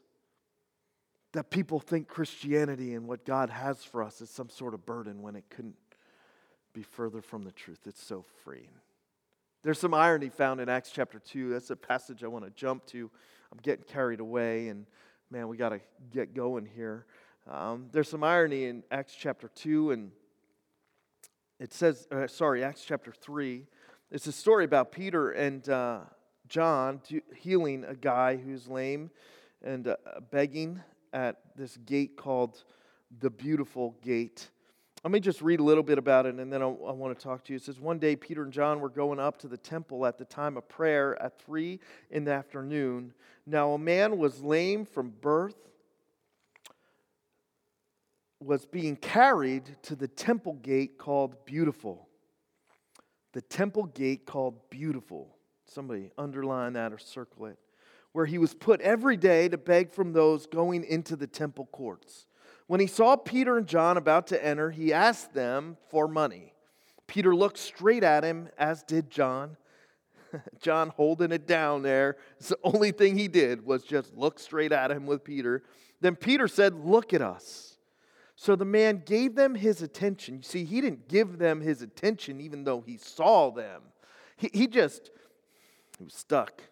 that 1.37 1.51
people 1.51 1.79
think 1.79 2.09
Christianity 2.09 2.95
and 2.95 3.07
what 3.07 3.27
God 3.27 3.51
has 3.51 3.85
for 3.85 4.03
us 4.03 4.23
is 4.23 4.31
some 4.31 4.49
sort 4.49 4.73
of 4.73 4.87
burden 4.87 5.21
when 5.21 5.37
it 5.37 5.45
couldn't 5.51 5.77
be 6.73 6.83
further 6.83 7.21
from 7.21 7.43
the 7.43 7.53
truth. 7.53 7.81
It's 7.85 8.03
so 8.03 8.25
free. 8.43 8.71
There's 9.63 9.79
some 9.79 9.93
irony 9.93 10.31
found 10.31 10.63
in 10.63 10.71
Acts 10.71 10.91
chapter 10.91 11.19
2. 11.19 11.51
That's 11.51 11.69
a 11.69 11.77
passage 11.77 12.25
I 12.25 12.29
want 12.29 12.47
to 12.47 12.51
jump 12.53 12.87
to. 12.87 13.11
I'm 13.53 13.59
getting 13.63 13.85
carried 13.85 14.21
away, 14.21 14.69
and 14.69 14.87
man, 15.31 15.49
we 15.49 15.59
got 15.59 15.71
to 15.71 15.81
get 16.11 16.33
going 16.33 16.65
here. 16.65 17.05
Um, 17.51 17.89
there's 17.93 18.09
some 18.09 18.25
irony 18.25 18.65
in 18.65 18.83
Acts 18.91 19.15
chapter 19.15 19.49
2, 19.49 19.91
and 19.91 20.13
it 21.61 21.75
says, 21.75 22.09
uh, 22.11 22.29
sorry, 22.29 22.65
Acts 22.65 22.83
chapter 22.83 23.13
3. 23.13 23.67
It's 24.11 24.27
a 24.27 24.33
story 24.33 24.65
about 24.65 24.91
Peter 24.91 25.33
and 25.33 25.69
uh, 25.69 26.01
John 26.49 27.03
healing 27.35 27.85
a 27.85 27.95
guy 27.95 28.37
who's 28.37 28.69
lame 28.69 29.11
and 29.63 29.89
uh, 29.89 29.97
begging 30.31 30.81
at 31.17 31.39
this 31.57 31.79
gate 31.79 32.15
called 32.17 32.63
the 33.21 33.31
Beautiful 33.31 33.97
Gate. 34.03 34.51
Let 35.03 35.11
me 35.13 35.19
just 35.19 35.41
read 35.41 35.61
a 35.61 35.63
little 35.63 35.83
bit 35.83 35.97
about 35.97 36.27
it 36.27 36.35
and 36.35 36.53
then 36.53 36.61
I, 36.61 36.67
I 36.67 36.93
want 36.93 37.19
to 37.19 37.23
talk 37.23 37.43
to 37.45 37.53
you. 37.53 37.57
It 37.57 37.63
says, 37.63 37.81
One 37.81 37.99
day 37.99 38.17
Peter 38.17 38.43
and 38.43 38.53
John 38.53 38.81
were 38.81 38.91
going 38.91 39.19
up 39.19 39.39
to 39.39 39.49
the 39.49 39.57
temple 39.57 40.05
at 40.05 40.19
the 40.19 40.27
time 40.27 40.59
of 40.59 40.69
prayer 40.69 41.21
at 41.23 41.41
three 41.41 41.81
in 42.11 42.25
the 42.25 42.33
afternoon. 42.33 43.15
Now, 43.47 43.73
a 43.73 43.79
man 43.79 44.19
was 44.19 44.43
lame 44.43 44.85
from 44.85 45.11
birth 45.23 45.57
was 48.39 48.67
being 48.67 48.97
carried 48.97 49.65
to 49.85 49.97
the 49.97 50.09
temple 50.09 50.55
gate 50.55 50.99
called 50.99 51.47
Beautiful. 51.47 52.09
The 53.33 53.41
temple 53.41 53.85
gate 53.85 54.27
called 54.27 54.69
Beautiful. 54.69 55.35
Somebody 55.65 56.11
underline 56.19 56.75
that 56.75 56.93
or 56.93 56.99
circle 56.99 57.47
it. 57.47 57.59
Where 58.17 58.25
he 58.25 58.39
was 58.39 58.55
put 58.55 58.81
every 58.81 59.19
day 59.19 59.47
to 59.47 59.59
beg 59.59 59.93
from 59.93 60.15
those 60.15 60.47
going 60.47 60.85
into 60.85 61.17
the 61.17 61.27
temple 61.27 61.69
courts. 61.71 62.25
When 62.67 62.81
he 62.81 62.87
saw 62.87 63.15
Peter 63.15 63.59
and 63.59 63.67
John 63.67 63.99
about 63.99 64.29
to 64.29 64.43
enter, 64.43 64.71
he 64.71 64.91
asked 64.91 65.35
them 65.35 65.77
for 65.91 66.09
money. 66.09 66.55
Peter 67.07 67.37
looked 67.37 67.59
straight 67.59 68.03
at 68.03 68.25
him, 68.25 68.49
as 68.57 68.83
did 68.83 69.11
John. 69.11 69.59
John 70.63 70.89
holding 70.97 71.31
it 71.31 71.47
down 71.47 71.83
there. 71.83 72.17
It's 72.39 72.49
the 72.49 72.59
only 72.65 72.91
thing 72.91 73.19
he 73.19 73.29
did 73.29 73.67
was 73.67 73.83
just 73.85 74.17
look 74.17 74.39
straight 74.39 74.73
at 74.73 74.91
him 74.91 75.05
with 75.05 75.23
Peter. 75.23 75.63
Then 76.01 76.17
Peter 76.17 76.49
said, 76.49 76.73
Look 76.73 77.13
at 77.13 77.21
us. 77.21 77.77
So 78.35 78.57
the 78.57 78.65
man 78.65 79.03
gave 79.05 79.35
them 79.35 79.55
his 79.55 79.83
attention. 79.83 80.37
You 80.37 80.43
see, 80.43 80.65
he 80.65 80.81
didn't 80.81 81.09
give 81.09 81.37
them 81.37 81.61
his 81.61 81.83
attention 81.83 82.41
even 82.41 82.65
though 82.65 82.81
he 82.81 82.97
saw 82.97 83.51
them. 83.51 83.83
He, 84.39 84.49
he 84.55 84.67
just, 84.69 85.11
he 85.99 86.05
was 86.05 86.15
stuck. 86.15 86.63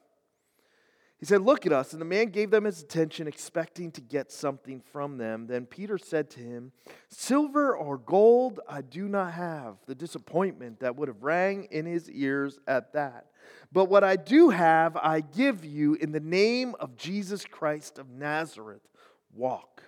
He 1.25 1.27
said, 1.27 1.41
Look 1.41 1.65
at 1.65 1.73
us. 1.73 1.95
And 1.95 2.03
the 2.03 2.05
man 2.05 2.27
gave 2.27 2.51
them 2.51 2.65
his 2.65 2.83
attention, 2.83 3.27
expecting 3.27 3.91
to 3.93 4.03
get 4.03 4.31
something 4.31 4.83
from 4.93 5.17
them. 5.17 5.47
Then 5.47 5.65
Peter 5.65 5.97
said 5.97 6.29
to 6.33 6.41
him, 6.41 6.73
Silver 7.09 7.75
or 7.75 7.97
gold 7.97 8.61
I 8.69 8.83
do 8.83 9.09
not 9.09 9.33
have. 9.33 9.77
The 9.87 9.95
disappointment 9.95 10.81
that 10.81 10.97
would 10.97 11.09
have 11.09 11.23
rang 11.23 11.67
in 11.71 11.87
his 11.87 12.11
ears 12.11 12.59
at 12.69 12.93
that. 12.93 13.29
But 13.73 13.87
what 13.87 14.05
I 14.05 14.17
do 14.17 14.51
have, 14.51 14.99
I 14.99 15.23
give 15.23 15.65
you 15.65 15.95
in 15.95 16.13
the 16.13 16.21
name 16.21 16.75
of 16.79 16.95
Jesus 16.95 17.47
Christ 17.47 17.99
of 17.99 18.11
Nazareth. 18.11 18.87
Walk. 19.33 19.83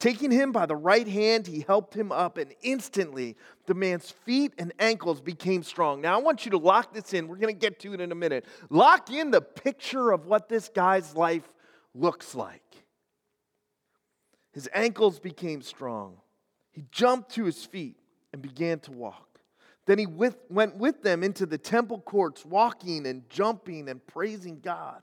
Taking 0.00 0.30
him 0.30 0.52
by 0.52 0.66
the 0.66 0.76
right 0.76 1.08
hand, 1.08 1.46
he 1.46 1.64
helped 1.66 1.94
him 1.94 2.12
up, 2.12 2.38
and 2.38 2.54
instantly 2.62 3.36
the 3.66 3.74
man's 3.74 4.10
feet 4.10 4.52
and 4.56 4.72
ankles 4.78 5.20
became 5.20 5.64
strong. 5.64 6.00
Now, 6.00 6.14
I 6.14 6.22
want 6.22 6.44
you 6.44 6.52
to 6.52 6.58
lock 6.58 6.94
this 6.94 7.12
in. 7.14 7.26
We're 7.26 7.36
going 7.36 7.54
to 7.54 7.58
get 7.58 7.80
to 7.80 7.94
it 7.94 8.00
in 8.00 8.12
a 8.12 8.14
minute. 8.14 8.44
Lock 8.70 9.10
in 9.10 9.32
the 9.32 9.40
picture 9.40 10.12
of 10.12 10.26
what 10.26 10.48
this 10.48 10.68
guy's 10.68 11.16
life 11.16 11.48
looks 11.94 12.36
like. 12.36 12.62
His 14.52 14.68
ankles 14.72 15.18
became 15.18 15.62
strong. 15.62 16.18
He 16.70 16.84
jumped 16.92 17.32
to 17.32 17.44
his 17.44 17.64
feet 17.64 17.96
and 18.32 18.40
began 18.40 18.78
to 18.80 18.92
walk. 18.92 19.40
Then 19.86 19.98
he 19.98 20.06
with, 20.06 20.36
went 20.48 20.76
with 20.76 21.02
them 21.02 21.24
into 21.24 21.44
the 21.44 21.58
temple 21.58 22.00
courts, 22.00 22.44
walking 22.44 23.04
and 23.06 23.28
jumping 23.28 23.88
and 23.88 24.06
praising 24.06 24.60
God 24.60 25.02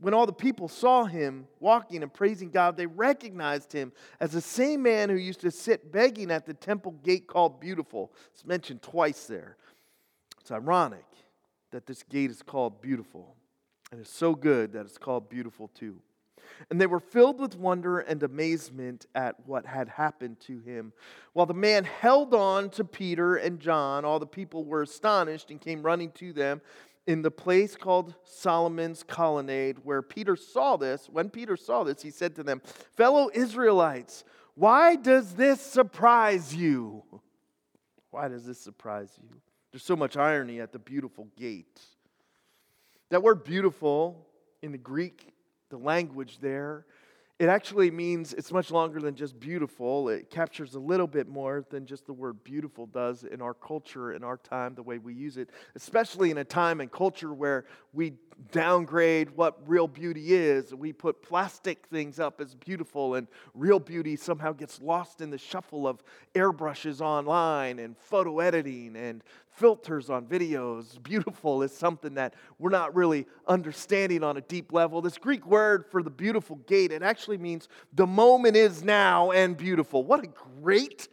when 0.00 0.14
all 0.14 0.26
the 0.26 0.32
people 0.32 0.68
saw 0.68 1.04
him 1.04 1.46
walking 1.58 2.02
and 2.02 2.12
praising 2.12 2.50
God, 2.50 2.76
they 2.76 2.86
recognized 2.86 3.72
him 3.72 3.92
as 4.18 4.32
the 4.32 4.40
same 4.40 4.82
man 4.82 5.10
who 5.10 5.16
used 5.16 5.40
to 5.42 5.50
sit 5.50 5.92
begging 5.92 6.30
at 6.30 6.46
the 6.46 6.54
temple 6.54 6.92
gate 7.04 7.26
called 7.26 7.60
Beautiful. 7.60 8.12
It's 8.32 8.44
mentioned 8.44 8.82
twice 8.82 9.26
there. 9.26 9.56
It's 10.40 10.50
ironic 10.50 11.04
that 11.70 11.86
this 11.86 12.02
gate 12.02 12.30
is 12.30 12.42
called 12.42 12.80
Beautiful, 12.80 13.36
and 13.92 14.00
it's 14.00 14.12
so 14.12 14.34
good 14.34 14.72
that 14.72 14.86
it's 14.86 14.98
called 14.98 15.28
Beautiful 15.28 15.68
too. 15.68 16.00
And 16.70 16.80
they 16.80 16.86
were 16.86 17.00
filled 17.00 17.38
with 17.38 17.56
wonder 17.56 18.00
and 18.00 18.22
amazement 18.22 19.06
at 19.14 19.36
what 19.46 19.64
had 19.66 19.88
happened 19.88 20.40
to 20.40 20.58
him. 20.58 20.92
While 21.32 21.46
the 21.46 21.54
man 21.54 21.84
held 21.84 22.34
on 22.34 22.70
to 22.70 22.84
Peter 22.84 23.36
and 23.36 23.60
John, 23.60 24.04
all 24.04 24.18
the 24.18 24.26
people 24.26 24.64
were 24.64 24.82
astonished 24.82 25.50
and 25.50 25.60
came 25.60 25.82
running 25.82 26.10
to 26.12 26.32
them 26.32 26.60
in 27.10 27.22
the 27.22 27.30
place 27.30 27.74
called 27.74 28.14
Solomon's 28.22 29.02
colonnade, 29.02 29.78
where 29.82 30.00
Peter 30.00 30.36
saw 30.36 30.76
this, 30.76 31.08
when 31.10 31.28
Peter 31.28 31.56
saw 31.56 31.82
this, 31.82 32.00
he 32.00 32.10
said 32.10 32.36
to 32.36 32.44
them, 32.44 32.62
Fellow 32.96 33.28
Israelites, 33.34 34.22
why 34.54 34.94
does 34.94 35.34
this 35.34 35.60
surprise 35.60 36.54
you? 36.54 37.02
Why 38.12 38.28
does 38.28 38.46
this 38.46 38.60
surprise 38.60 39.10
you? 39.20 39.28
There's 39.72 39.82
so 39.82 39.96
much 39.96 40.16
irony 40.16 40.60
at 40.60 40.70
the 40.70 40.78
beautiful 40.78 41.26
gate. 41.36 41.80
That 43.08 43.24
word 43.24 43.42
beautiful 43.42 44.28
in 44.62 44.70
the 44.70 44.78
Greek, 44.78 45.32
the 45.68 45.78
language 45.78 46.38
there, 46.40 46.86
it 47.40 47.48
actually 47.48 47.90
means 47.90 48.34
it's 48.34 48.52
much 48.52 48.70
longer 48.70 49.00
than 49.00 49.14
just 49.14 49.40
beautiful. 49.40 50.10
It 50.10 50.28
captures 50.28 50.74
a 50.74 50.78
little 50.78 51.06
bit 51.06 51.26
more 51.26 51.64
than 51.70 51.86
just 51.86 52.04
the 52.04 52.12
word 52.12 52.44
beautiful 52.44 52.84
does 52.84 53.24
in 53.24 53.40
our 53.40 53.54
culture, 53.54 54.12
in 54.12 54.22
our 54.22 54.36
time, 54.36 54.74
the 54.74 54.82
way 54.82 54.98
we 54.98 55.14
use 55.14 55.38
it, 55.38 55.48
especially 55.74 56.30
in 56.30 56.36
a 56.36 56.44
time 56.44 56.82
and 56.82 56.92
culture 56.92 57.32
where 57.32 57.64
we 57.94 58.12
downgrade 58.52 59.30
what 59.30 59.58
real 59.66 59.88
beauty 59.88 60.34
is. 60.34 60.74
We 60.74 60.92
put 60.92 61.22
plastic 61.22 61.86
things 61.86 62.20
up 62.20 62.42
as 62.42 62.54
beautiful, 62.54 63.14
and 63.14 63.26
real 63.54 63.80
beauty 63.80 64.16
somehow 64.16 64.52
gets 64.52 64.78
lost 64.82 65.22
in 65.22 65.30
the 65.30 65.38
shuffle 65.38 65.88
of 65.88 66.02
airbrushes 66.34 67.00
online 67.00 67.78
and 67.78 67.96
photo 67.96 68.40
editing 68.40 68.96
and 68.96 69.24
filters 69.52 70.10
on 70.10 70.26
videos. 70.26 71.02
Beautiful 71.02 71.62
is 71.62 71.72
something 71.72 72.14
that 72.14 72.34
we're 72.58 72.70
not 72.70 72.94
really 72.94 73.26
understanding 73.46 74.22
on 74.22 74.36
a 74.36 74.40
deep 74.40 74.72
level. 74.72 75.02
This 75.02 75.18
Greek 75.18 75.46
word 75.46 75.84
for 75.90 76.02
the 76.02 76.10
beautiful 76.10 76.56
gate, 76.66 76.92
it 76.92 77.02
actually 77.02 77.38
means 77.38 77.68
the 77.92 78.06
moment 78.06 78.56
is 78.56 78.82
now 78.82 79.30
and 79.32 79.56
beautiful. 79.56 80.04
What 80.04 80.24
a 80.24 80.28
great 80.60 81.08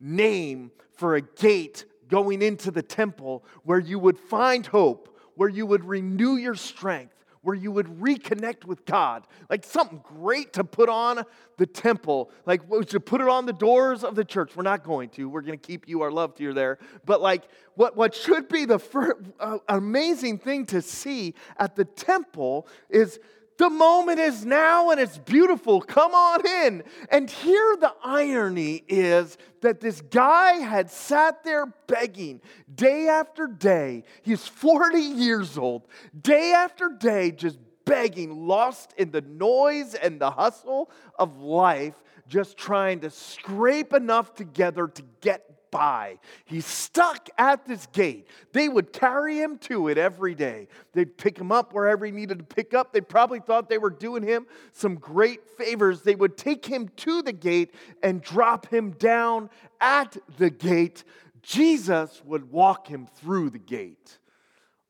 name 0.00 0.70
for 0.94 1.16
a 1.16 1.20
gate 1.20 1.84
going 2.08 2.42
into 2.42 2.70
the 2.70 2.82
temple 2.82 3.44
where 3.64 3.78
you 3.78 3.98
would 3.98 4.18
find 4.18 4.66
hope, 4.66 5.18
where 5.34 5.48
you 5.48 5.64
would 5.66 5.84
renew 5.84 6.36
your 6.36 6.54
strength, 6.54 7.21
where 7.42 7.54
you 7.54 7.70
would 7.72 7.86
reconnect 7.86 8.64
with 8.64 8.84
God. 8.84 9.26
Like 9.50 9.64
something 9.64 10.02
great 10.02 10.52
to 10.54 10.64
put 10.64 10.88
on 10.88 11.24
the 11.58 11.66
temple, 11.66 12.30
like 12.46 12.62
to 12.88 13.00
put 13.00 13.20
it 13.20 13.28
on 13.28 13.46
the 13.46 13.52
doors 13.52 14.04
of 14.04 14.14
the 14.14 14.24
church. 14.24 14.56
We're 14.56 14.62
not 14.62 14.84
going 14.84 15.10
to. 15.10 15.28
We're 15.28 15.42
going 15.42 15.58
to 15.58 15.66
keep 15.66 15.88
you 15.88 16.02
our 16.02 16.10
love 16.10 16.34
tier 16.34 16.54
there. 16.54 16.78
But 17.04 17.20
like 17.20 17.44
what, 17.74 17.96
what 17.96 18.14
should 18.14 18.48
be 18.48 18.64
the 18.64 18.78
first, 18.78 19.16
uh, 19.40 19.58
amazing 19.68 20.38
thing 20.38 20.66
to 20.66 20.80
see 20.80 21.34
at 21.58 21.76
the 21.76 21.84
temple 21.84 22.66
is 22.88 23.18
the 23.58 23.70
moment 23.70 24.18
is 24.18 24.44
now 24.44 24.90
and 24.90 25.00
it's 25.00 25.18
beautiful. 25.18 25.80
Come 25.80 26.14
on 26.14 26.46
in. 26.46 26.82
And 27.10 27.30
here 27.30 27.76
the 27.80 27.92
irony 28.02 28.84
is 28.88 29.38
that 29.60 29.80
this 29.80 30.00
guy 30.00 30.54
had 30.54 30.90
sat 30.90 31.44
there 31.44 31.66
begging 31.86 32.40
day 32.74 33.08
after 33.08 33.46
day. 33.46 34.04
He's 34.22 34.46
40 34.46 34.98
years 34.98 35.56
old, 35.58 35.86
day 36.20 36.52
after 36.52 36.88
day, 36.88 37.30
just 37.30 37.58
begging, 37.84 38.46
lost 38.46 38.94
in 38.96 39.10
the 39.10 39.20
noise 39.20 39.94
and 39.94 40.20
the 40.20 40.30
hustle 40.30 40.90
of 41.18 41.38
life, 41.38 42.02
just 42.28 42.56
trying 42.56 43.00
to 43.00 43.10
scrape 43.10 43.92
enough 43.92 44.34
together 44.34 44.88
to 44.88 45.02
get 45.20 45.44
by. 45.72 46.20
He's 46.44 46.66
stuck 46.66 47.28
at 47.36 47.66
this 47.66 47.86
gate. 47.86 48.28
They 48.52 48.68
would 48.68 48.92
carry 48.92 49.38
him 49.38 49.58
to 49.58 49.88
it 49.88 49.98
every 49.98 50.36
day. 50.36 50.68
They'd 50.92 51.18
pick 51.18 51.36
him 51.36 51.50
up 51.50 51.72
wherever 51.72 52.06
he 52.06 52.12
needed 52.12 52.38
to 52.38 52.44
pick 52.44 52.74
up. 52.74 52.92
They 52.92 53.00
probably 53.00 53.40
thought 53.40 53.68
they 53.68 53.78
were 53.78 53.90
doing 53.90 54.22
him 54.22 54.46
some 54.70 54.94
great 54.94 55.48
favors. 55.58 56.02
They 56.02 56.14
would 56.14 56.36
take 56.36 56.64
him 56.64 56.88
to 56.98 57.22
the 57.22 57.32
gate 57.32 57.74
and 58.04 58.22
drop 58.22 58.68
him 58.72 58.92
down 58.92 59.50
at 59.80 60.16
the 60.38 60.50
gate. 60.50 61.02
Jesus 61.42 62.22
would 62.24 62.52
walk 62.52 62.86
him 62.86 63.08
through 63.16 63.50
the 63.50 63.58
gate 63.58 64.18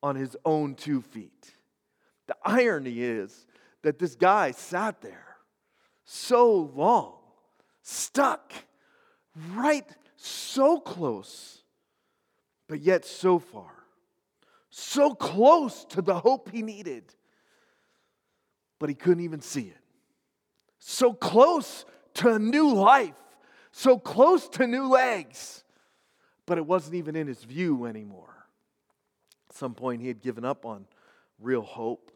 on 0.02 0.16
his 0.16 0.36
own 0.44 0.74
two 0.74 1.00
feet. 1.00 1.54
The 2.26 2.36
irony 2.44 3.00
is 3.00 3.46
that 3.82 3.98
this 3.98 4.14
guy 4.14 4.50
sat 4.50 5.00
there 5.00 5.36
so 6.04 6.70
long, 6.74 7.14
stuck 7.82 8.52
right 9.54 9.88
so 10.24 10.78
close, 10.78 11.62
but 12.68 12.80
yet 12.80 13.04
so 13.04 13.38
far. 13.38 13.70
So 14.70 15.14
close 15.14 15.84
to 15.86 16.00
the 16.00 16.18
hope 16.18 16.48
he 16.50 16.62
needed, 16.62 17.12
but 18.78 18.88
he 18.88 18.94
couldn't 18.94 19.24
even 19.24 19.40
see 19.40 19.62
it. 19.62 19.80
So 20.78 21.12
close 21.12 21.84
to 22.14 22.34
a 22.34 22.38
new 22.38 22.72
life, 22.72 23.14
so 23.72 23.98
close 23.98 24.48
to 24.50 24.66
new 24.66 24.88
legs, 24.88 25.64
but 26.46 26.56
it 26.56 26.66
wasn't 26.66 26.94
even 26.96 27.16
in 27.16 27.26
his 27.26 27.42
view 27.42 27.86
anymore. 27.86 28.46
At 29.50 29.56
some 29.56 29.74
point, 29.74 30.00
he 30.00 30.08
had 30.08 30.22
given 30.22 30.44
up 30.44 30.64
on 30.64 30.86
real 31.40 31.62
hope, 31.62 32.12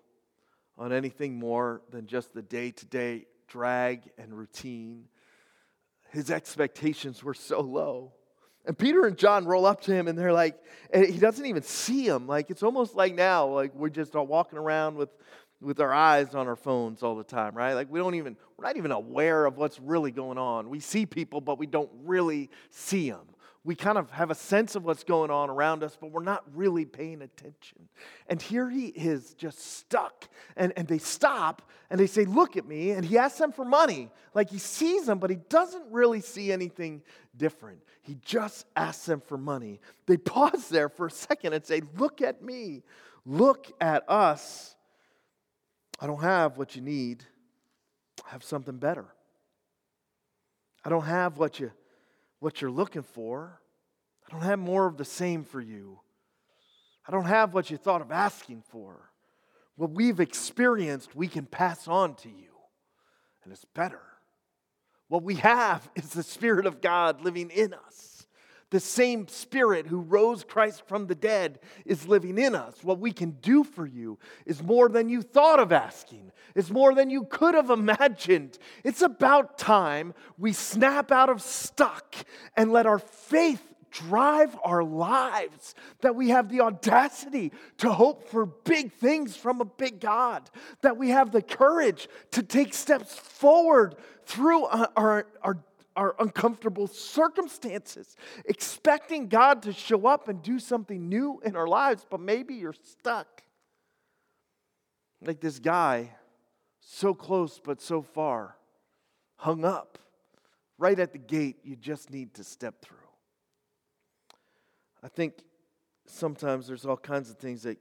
on 0.78 0.92
anything 0.92 1.38
more 1.38 1.82
than 1.90 2.06
just 2.06 2.34
the 2.34 2.42
day 2.42 2.70
to 2.70 2.86
day 2.86 3.26
drag 3.48 4.10
and 4.18 4.36
routine 4.36 5.08
his 6.16 6.30
expectations 6.30 7.22
were 7.22 7.34
so 7.34 7.60
low. 7.60 8.12
And 8.64 8.76
Peter 8.76 9.04
and 9.06 9.16
John 9.16 9.44
roll 9.44 9.66
up 9.66 9.82
to 9.82 9.92
him 9.92 10.08
and 10.08 10.18
they're 10.18 10.32
like, 10.32 10.58
and 10.90 11.04
he 11.04 11.18
doesn't 11.18 11.44
even 11.44 11.62
see 11.62 12.06
him. 12.06 12.26
Like 12.26 12.50
it's 12.50 12.62
almost 12.62 12.96
like 12.96 13.14
now, 13.14 13.46
like 13.46 13.74
we're 13.74 13.90
just 13.90 14.16
all 14.16 14.26
walking 14.26 14.58
around 14.58 14.96
with, 14.96 15.10
with 15.60 15.78
our 15.78 15.92
eyes 15.92 16.34
on 16.34 16.48
our 16.48 16.56
phones 16.56 17.02
all 17.02 17.16
the 17.16 17.24
time, 17.24 17.54
right? 17.54 17.74
Like 17.74 17.90
we 17.90 18.00
don't 18.00 18.14
even, 18.14 18.36
we're 18.56 18.64
not 18.64 18.76
even 18.78 18.92
aware 18.92 19.44
of 19.44 19.58
what's 19.58 19.78
really 19.78 20.10
going 20.10 20.38
on. 20.38 20.70
We 20.70 20.80
see 20.80 21.04
people, 21.04 21.40
but 21.40 21.58
we 21.58 21.66
don't 21.66 21.90
really 22.02 22.50
see 22.70 23.10
them 23.10 23.26
we 23.66 23.74
kind 23.74 23.98
of 23.98 24.12
have 24.12 24.30
a 24.30 24.34
sense 24.34 24.76
of 24.76 24.84
what's 24.84 25.02
going 25.02 25.28
on 25.28 25.50
around 25.50 25.82
us, 25.82 25.98
but 26.00 26.12
we're 26.12 26.22
not 26.22 26.44
really 26.54 26.84
paying 26.84 27.20
attention. 27.20 27.88
And 28.28 28.40
here 28.40 28.70
he 28.70 28.86
is 28.86 29.34
just 29.34 29.78
stuck. 29.78 30.28
And, 30.56 30.72
and 30.76 30.86
they 30.86 30.98
stop 30.98 31.68
and 31.90 31.98
they 31.98 32.06
say, 32.06 32.26
Look 32.26 32.56
at 32.56 32.64
me. 32.64 32.92
And 32.92 33.04
he 33.04 33.18
asks 33.18 33.38
them 33.38 33.50
for 33.50 33.64
money. 33.64 34.08
Like 34.34 34.50
he 34.50 34.58
sees 34.58 35.06
them, 35.06 35.18
but 35.18 35.30
he 35.30 35.36
doesn't 35.48 35.82
really 35.90 36.20
see 36.20 36.52
anything 36.52 37.02
different. 37.36 37.80
He 38.02 38.16
just 38.24 38.66
asks 38.76 39.04
them 39.04 39.20
for 39.20 39.36
money. 39.36 39.80
They 40.06 40.16
pause 40.16 40.68
there 40.68 40.88
for 40.88 41.06
a 41.06 41.10
second 41.10 41.52
and 41.52 41.66
say, 41.66 41.82
Look 41.96 42.22
at 42.22 42.42
me. 42.42 42.84
Look 43.24 43.72
at 43.80 44.08
us. 44.08 44.76
I 45.98 46.06
don't 46.06 46.22
have 46.22 46.56
what 46.56 46.76
you 46.76 46.82
need, 46.82 47.24
I 48.24 48.30
have 48.30 48.44
something 48.44 48.76
better. 48.76 49.06
I 50.84 50.88
don't 50.88 51.06
have 51.06 51.36
what 51.38 51.58
you 51.58 51.72
what 52.40 52.60
you're 52.60 52.70
looking 52.70 53.02
for. 53.02 53.60
I 54.26 54.32
don't 54.32 54.44
have 54.44 54.58
more 54.58 54.86
of 54.86 54.96
the 54.96 55.04
same 55.04 55.44
for 55.44 55.60
you. 55.60 56.00
I 57.06 57.12
don't 57.12 57.26
have 57.26 57.54
what 57.54 57.70
you 57.70 57.76
thought 57.76 58.00
of 58.00 58.10
asking 58.10 58.62
for. 58.68 59.10
What 59.76 59.90
we've 59.90 60.20
experienced, 60.20 61.14
we 61.14 61.28
can 61.28 61.44
pass 61.46 61.86
on 61.86 62.14
to 62.16 62.28
you, 62.28 62.50
and 63.44 63.52
it's 63.52 63.64
better. 63.74 64.00
What 65.08 65.22
we 65.22 65.36
have 65.36 65.88
is 65.94 66.10
the 66.10 66.22
Spirit 66.22 66.66
of 66.66 66.80
God 66.80 67.20
living 67.22 67.50
in 67.50 67.74
us. 67.74 68.15
The 68.76 68.80
same 68.80 69.26
Spirit 69.26 69.86
who 69.86 70.00
rose 70.00 70.44
Christ 70.44 70.86
from 70.86 71.06
the 71.06 71.14
dead 71.14 71.60
is 71.86 72.06
living 72.06 72.36
in 72.36 72.54
us. 72.54 72.84
What 72.84 72.98
we 72.98 73.10
can 73.10 73.30
do 73.40 73.64
for 73.64 73.86
you 73.86 74.18
is 74.44 74.62
more 74.62 74.90
than 74.90 75.08
you 75.08 75.22
thought 75.22 75.60
of 75.60 75.72
asking, 75.72 76.30
it's 76.54 76.68
more 76.68 76.94
than 76.94 77.08
you 77.08 77.24
could 77.24 77.54
have 77.54 77.70
imagined. 77.70 78.58
It's 78.84 79.00
about 79.00 79.56
time 79.56 80.12
we 80.36 80.52
snap 80.52 81.10
out 81.10 81.30
of 81.30 81.40
stuck 81.40 82.16
and 82.54 82.70
let 82.70 82.84
our 82.84 82.98
faith 82.98 83.66
drive 83.90 84.54
our 84.62 84.84
lives, 84.84 85.74
that 86.02 86.14
we 86.14 86.28
have 86.28 86.50
the 86.50 86.60
audacity 86.60 87.52
to 87.78 87.90
hope 87.90 88.28
for 88.28 88.44
big 88.44 88.92
things 88.92 89.34
from 89.34 89.62
a 89.62 89.64
big 89.64 90.00
God, 90.00 90.50
that 90.82 90.98
we 90.98 91.08
have 91.08 91.32
the 91.32 91.40
courage 91.40 92.10
to 92.32 92.42
take 92.42 92.74
steps 92.74 93.14
forward 93.14 93.94
through 94.26 94.66
our, 94.66 94.90
our, 94.94 95.26
our 95.40 95.58
uncomfortable 96.18 96.86
circumstances, 96.86 98.16
expecting 98.44 99.28
God 99.28 99.62
to 99.62 99.72
show 99.72 100.06
up 100.06 100.28
and 100.28 100.42
do 100.42 100.58
something 100.58 101.08
new 101.08 101.40
in 101.44 101.56
our 101.56 101.66
lives, 101.66 102.06
but 102.08 102.20
maybe 102.20 102.54
you're 102.54 102.74
stuck. 102.74 103.42
Like 105.22 105.40
this 105.40 105.58
guy, 105.58 106.10
so 106.80 107.14
close 107.14 107.58
but 107.62 107.80
so 107.80 108.02
far, 108.02 108.56
hung 109.36 109.64
up 109.64 109.98
right 110.78 110.98
at 110.98 111.12
the 111.12 111.18
gate 111.18 111.56
you 111.64 111.76
just 111.76 112.10
need 112.10 112.34
to 112.34 112.44
step 112.44 112.80
through. 112.82 112.96
I 115.02 115.08
think 115.08 115.44
sometimes 116.06 116.66
there's 116.66 116.84
all 116.84 116.96
kinds 116.96 117.30
of 117.30 117.38
things 117.38 117.62
that 117.62 117.78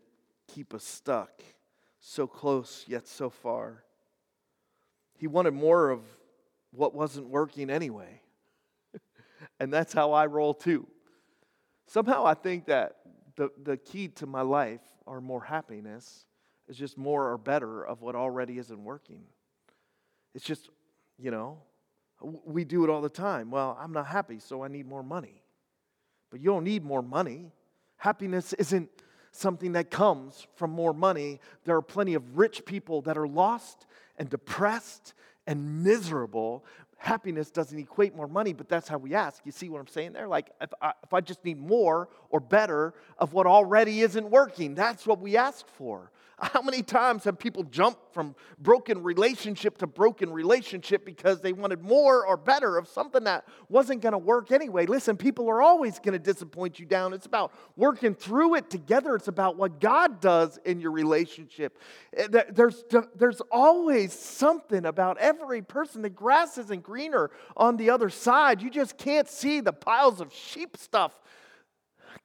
keep 0.47 0.73
us 0.73 0.83
stuck, 0.83 1.43
so 1.99 2.27
close 2.27 2.85
yet 2.87 3.07
so 3.07 3.29
far. 3.29 3.83
He 5.17 5.27
wanted 5.27 5.53
more 5.53 5.89
of 5.89 6.01
what 6.77 6.93
wasn't 6.93 7.27
working 7.27 7.69
anyway. 7.69 8.21
and 9.59 9.71
that's 9.71 9.93
how 9.93 10.13
I 10.13 10.25
roll 10.25 10.53
too. 10.53 10.87
Somehow 11.87 12.25
I 12.25 12.33
think 12.33 12.65
that 12.65 12.97
the, 13.35 13.49
the 13.63 13.77
key 13.77 14.07
to 14.09 14.25
my 14.25 14.41
life 14.41 14.81
or 15.05 15.21
more 15.21 15.43
happiness 15.43 16.25
is 16.67 16.77
just 16.77 16.97
more 16.97 17.31
or 17.31 17.37
better 17.37 17.85
of 17.85 18.01
what 18.01 18.15
already 18.15 18.57
isn't 18.57 18.83
working. 18.83 19.23
It's 20.33 20.45
just, 20.45 20.69
you 21.17 21.31
know, 21.31 21.59
we 22.21 22.63
do 22.63 22.83
it 22.83 22.89
all 22.89 23.01
the 23.01 23.09
time. 23.09 23.51
Well, 23.51 23.77
I'm 23.79 23.91
not 23.91 24.07
happy, 24.07 24.39
so 24.39 24.63
I 24.63 24.67
need 24.67 24.87
more 24.87 25.03
money. 25.03 25.43
But 26.31 26.39
you 26.39 26.47
don't 26.47 26.63
need 26.63 26.83
more 26.83 27.01
money. 27.01 27.51
Happiness 27.97 28.53
isn't 28.53 28.89
something 29.31 29.73
that 29.73 29.91
comes 29.91 30.47
from 30.55 30.71
more 30.71 30.93
money. 30.93 31.39
There 31.65 31.75
are 31.75 31.81
plenty 31.81 32.13
of 32.13 32.37
rich 32.37 32.65
people 32.65 33.01
that 33.03 33.17
are 33.17 33.27
lost 33.27 33.85
and 34.17 34.29
depressed 34.29 35.13
and 35.47 35.83
miserable. 35.83 36.63
Happiness 36.97 37.51
doesn't 37.51 37.77
equate 37.77 38.15
more 38.15 38.27
money, 38.27 38.53
but 38.53 38.69
that's 38.69 38.87
how 38.87 38.97
we 38.97 39.13
ask. 39.13 39.45
You 39.45 39.51
see 39.51 39.69
what 39.69 39.79
I'm 39.79 39.87
saying 39.87 40.13
there? 40.13 40.27
Like, 40.27 40.51
if 40.61 40.73
I, 40.81 40.93
if 41.03 41.13
I 41.13 41.21
just 41.21 41.43
need 41.43 41.59
more 41.59 42.09
or 42.29 42.39
better 42.39 42.93
of 43.17 43.33
what 43.33 43.45
already 43.45 44.01
isn't 44.01 44.29
working, 44.29 44.75
that's 44.75 45.05
what 45.05 45.19
we 45.19 45.37
ask 45.37 45.67
for. 45.67 46.11
How 46.39 46.61
many 46.61 46.83
times 46.83 47.23
have 47.23 47.39
people 47.39 47.63
jumped 47.63 48.13
from 48.13 48.35
broken 48.59 49.01
relationship 49.03 49.77
to 49.77 49.87
broken 49.87 50.31
relationship 50.31 51.05
because 51.05 51.39
they 51.39 51.53
wanted 51.53 51.81
more 51.81 52.25
or 52.25 52.35
better 52.35 52.77
of 52.77 52.89
something 52.89 53.23
that 53.23 53.45
wasn't 53.69 54.01
going 54.01 54.11
to 54.11 54.17
work 54.17 54.51
anyway? 54.51 54.85
Listen, 54.85 55.15
people 55.15 55.49
are 55.49 55.61
always 55.61 55.97
going 55.99 56.11
to 56.13 56.19
disappoint 56.19 56.77
you 56.77 56.85
down. 56.85 57.13
It's 57.13 57.25
about 57.25 57.53
working 57.77 58.13
through 58.13 58.55
it 58.55 58.69
together, 58.69 59.15
it's 59.15 59.29
about 59.29 59.55
what 59.55 59.79
God 59.79 60.19
does 60.19 60.59
in 60.65 60.81
your 60.81 60.91
relationship. 60.91 61.79
Eh, 62.15 62.27
there's, 62.49 62.83
there's 63.15 63.41
always 63.49 64.11
something 64.11 64.85
about 64.85 65.17
every 65.19 65.61
person. 65.61 66.01
The 66.01 66.09
grass 66.09 66.57
isn't 66.57 66.83
greener 66.83 67.31
on 67.55 67.77
the 67.77 67.89
other 67.89 68.09
side. 68.09 68.61
You 68.61 68.69
just 68.69 68.97
can't 68.97 69.29
see 69.29 69.61
the 69.61 69.73
piles 69.73 70.19
of 70.19 70.33
sheep 70.33 70.75
stuff 70.75 71.17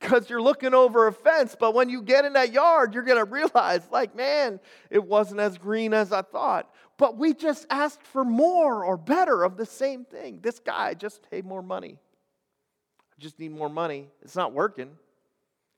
because 0.00 0.30
you're 0.30 0.42
looking 0.42 0.74
over 0.74 1.06
a 1.06 1.12
fence. 1.12 1.54
But 1.58 1.74
when 1.74 1.90
you 1.90 2.02
get 2.02 2.24
in 2.24 2.32
that 2.32 2.52
yard, 2.52 2.94
you're 2.94 3.04
going 3.04 3.18
to 3.18 3.30
realize, 3.30 3.82
like, 3.92 4.16
man, 4.16 4.58
it 4.88 5.04
wasn't 5.04 5.40
as 5.40 5.58
green 5.58 5.92
as 5.92 6.12
I 6.12 6.22
thought. 6.22 6.72
But 6.96 7.16
we 7.16 7.34
just 7.34 7.66
asked 7.70 8.06
for 8.06 8.24
more 8.24 8.84
or 8.84 8.96
better 8.96 9.44
of 9.44 9.56
the 9.56 9.66
same 9.66 10.04
thing. 10.04 10.40
This 10.42 10.58
guy 10.58 10.94
just, 10.94 11.26
hey, 11.30 11.42
more 11.42 11.62
money. 11.62 11.98
I 13.00 13.22
just 13.22 13.38
need 13.38 13.52
more 13.52 13.68
money. 13.68 14.08
It's 14.22 14.36
not 14.36 14.52
working. 14.52 14.90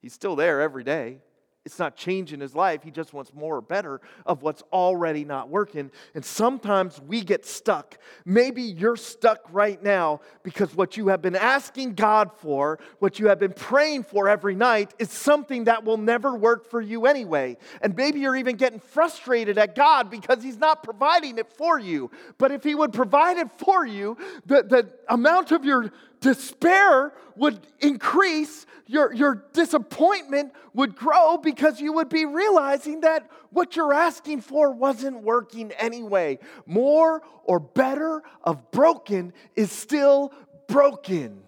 He's 0.01 0.13
still 0.13 0.37
there 0.37 0.61
every 0.61 0.85
day. 0.85 1.19
It's 1.65 1.79
not 1.79 1.97
changing 1.97 2.41
his 2.41 2.57
life. 2.57 2.83
He 2.83 2.91
just 2.91 3.13
wants 3.13 3.33
more 3.33 3.57
or 3.57 3.61
better 3.61 4.01
of 4.27 4.43
what's 4.43 4.63
already 4.73 5.25
not 5.25 5.49
working. 5.49 5.93
And 6.13 6.25
sometimes 6.25 7.01
we 7.01 7.21
get 7.21 7.47
stuck. 7.47 7.99
Maybe 8.25 8.63
you're 8.63 8.97
stuck 8.97 9.47
right 9.53 9.81
now 9.81 10.23
because 10.43 10.75
what 10.75 10.97
you 10.97 11.09
have 11.09 11.23
been 11.23 11.37
asking 11.37 11.95
God 11.95 12.33
for, 12.39 12.81
what 12.99 13.21
you 13.21 13.29
have 13.29 13.39
been 13.39 13.53
praying 13.53 14.03
for 14.05 14.29
every 14.29 14.57
night, 14.57 14.93
is 14.99 15.11
something 15.11 15.65
that 15.65 15.85
will 15.85 15.99
never 15.99 16.35
work 16.35 16.69
for 16.69 16.81
you 16.81 17.07
anyway. 17.07 17.57
And 17.81 17.97
maybe 17.97 18.19
you're 18.19 18.37
even 18.37 18.57
getting 18.57 18.81
frustrated 18.81 19.57
at 19.57 19.77
God 19.77 20.11
because 20.11 20.43
He's 20.43 20.59
not 20.59 20.83
providing 20.83 21.39
it 21.39 21.53
for 21.53 21.79
you. 21.79 22.11
But 22.39 22.51
if 22.51 22.65
He 22.65 22.75
would 22.75 22.93
provide 22.93 23.37
it 23.37 23.53
for 23.59 23.87
you, 23.87 24.17
the, 24.47 24.65
the 24.65 24.93
amount 25.09 25.53
of 25.53 25.65
your 25.65 25.93
despair 26.23 27.13
would 27.37 27.61
increase, 27.81 28.65
your, 28.87 29.13
your 29.13 29.45
disappointment 29.53 30.53
would 30.73 30.97
grow 30.97 31.37
because 31.37 31.81
you 31.81 31.93
would 31.93 32.09
be 32.09 32.25
realizing 32.25 33.01
that 33.01 33.31
what 33.51 33.77
you're 33.77 33.93
asking 33.93 34.41
for 34.41 34.73
wasn't 34.73 35.23
working 35.23 35.73
anyway. 35.73 36.39
More 36.65 37.23
or 37.45 37.61
better 37.61 38.23
of 38.43 38.71
broken 38.71 39.35
is 39.55 39.71
still 39.71 40.33
broken. 40.69 41.43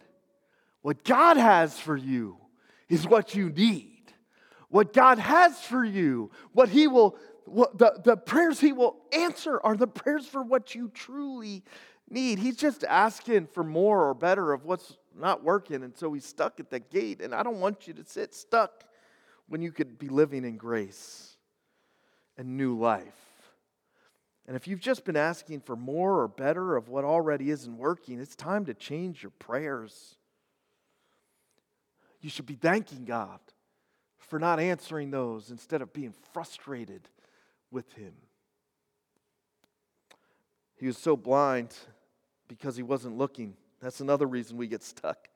What 0.82 1.04
God 1.04 1.38
has 1.38 1.78
for 1.78 1.96
you 1.96 2.36
is 2.90 3.06
what 3.06 3.34
you 3.34 3.48
need. 3.48 4.12
What 4.68 4.92
God 4.92 5.18
has 5.18 5.58
for 5.60 5.84
you, 5.84 6.30
what 6.52 6.68
He 6.68 6.88
will, 6.88 7.16
what 7.46 7.78
the, 7.78 8.00
the 8.04 8.16
prayers 8.16 8.58
He 8.60 8.72
will 8.72 8.96
answer 9.12 9.60
are 9.62 9.76
the 9.76 9.86
prayers 9.86 10.26
for 10.26 10.42
what 10.42 10.74
you 10.74 10.90
truly 10.92 11.62
need. 12.08 12.38
He's 12.38 12.56
just 12.56 12.84
asking 12.84 13.48
for 13.48 13.64
more 13.64 14.08
or 14.08 14.14
better 14.14 14.52
of 14.52 14.64
what's 14.64 14.96
not 15.16 15.42
working. 15.42 15.82
And 15.82 15.96
so 15.96 16.12
he's 16.12 16.24
stuck 16.24 16.60
at 16.60 16.70
that 16.70 16.90
gate. 16.90 17.20
And 17.20 17.34
I 17.34 17.42
don't 17.42 17.60
want 17.60 17.86
you 17.86 17.94
to 17.94 18.04
sit 18.04 18.34
stuck 18.34 18.84
when 19.48 19.62
you 19.62 19.72
could 19.72 19.98
be 19.98 20.08
living 20.08 20.44
in 20.44 20.56
grace 20.56 21.36
and 22.36 22.56
new 22.56 22.78
life. 22.78 23.04
And 24.46 24.56
if 24.56 24.68
you've 24.68 24.80
just 24.80 25.04
been 25.04 25.16
asking 25.16 25.60
for 25.60 25.74
more 25.74 26.20
or 26.20 26.28
better 26.28 26.76
of 26.76 26.88
what 26.88 27.04
already 27.04 27.50
isn't 27.50 27.78
working, 27.78 28.20
it's 28.20 28.36
time 28.36 28.66
to 28.66 28.74
change 28.74 29.22
your 29.22 29.32
prayers. 29.38 30.16
You 32.20 32.28
should 32.28 32.46
be 32.46 32.54
thanking 32.54 33.04
God 33.04 33.40
for 34.18 34.38
not 34.38 34.60
answering 34.60 35.10
those 35.10 35.50
instead 35.50 35.80
of 35.80 35.92
being 35.92 36.14
frustrated 36.32 37.08
with 37.70 37.90
Him. 37.94 38.14
He 40.76 40.86
was 40.86 40.98
so 40.98 41.16
blind 41.16 41.74
because 42.48 42.76
he 42.76 42.82
wasn't 42.82 43.16
looking. 43.16 43.54
That's 43.80 44.00
another 44.00 44.26
reason 44.26 44.56
we 44.56 44.66
get 44.66 44.82
stuck. 44.82 45.28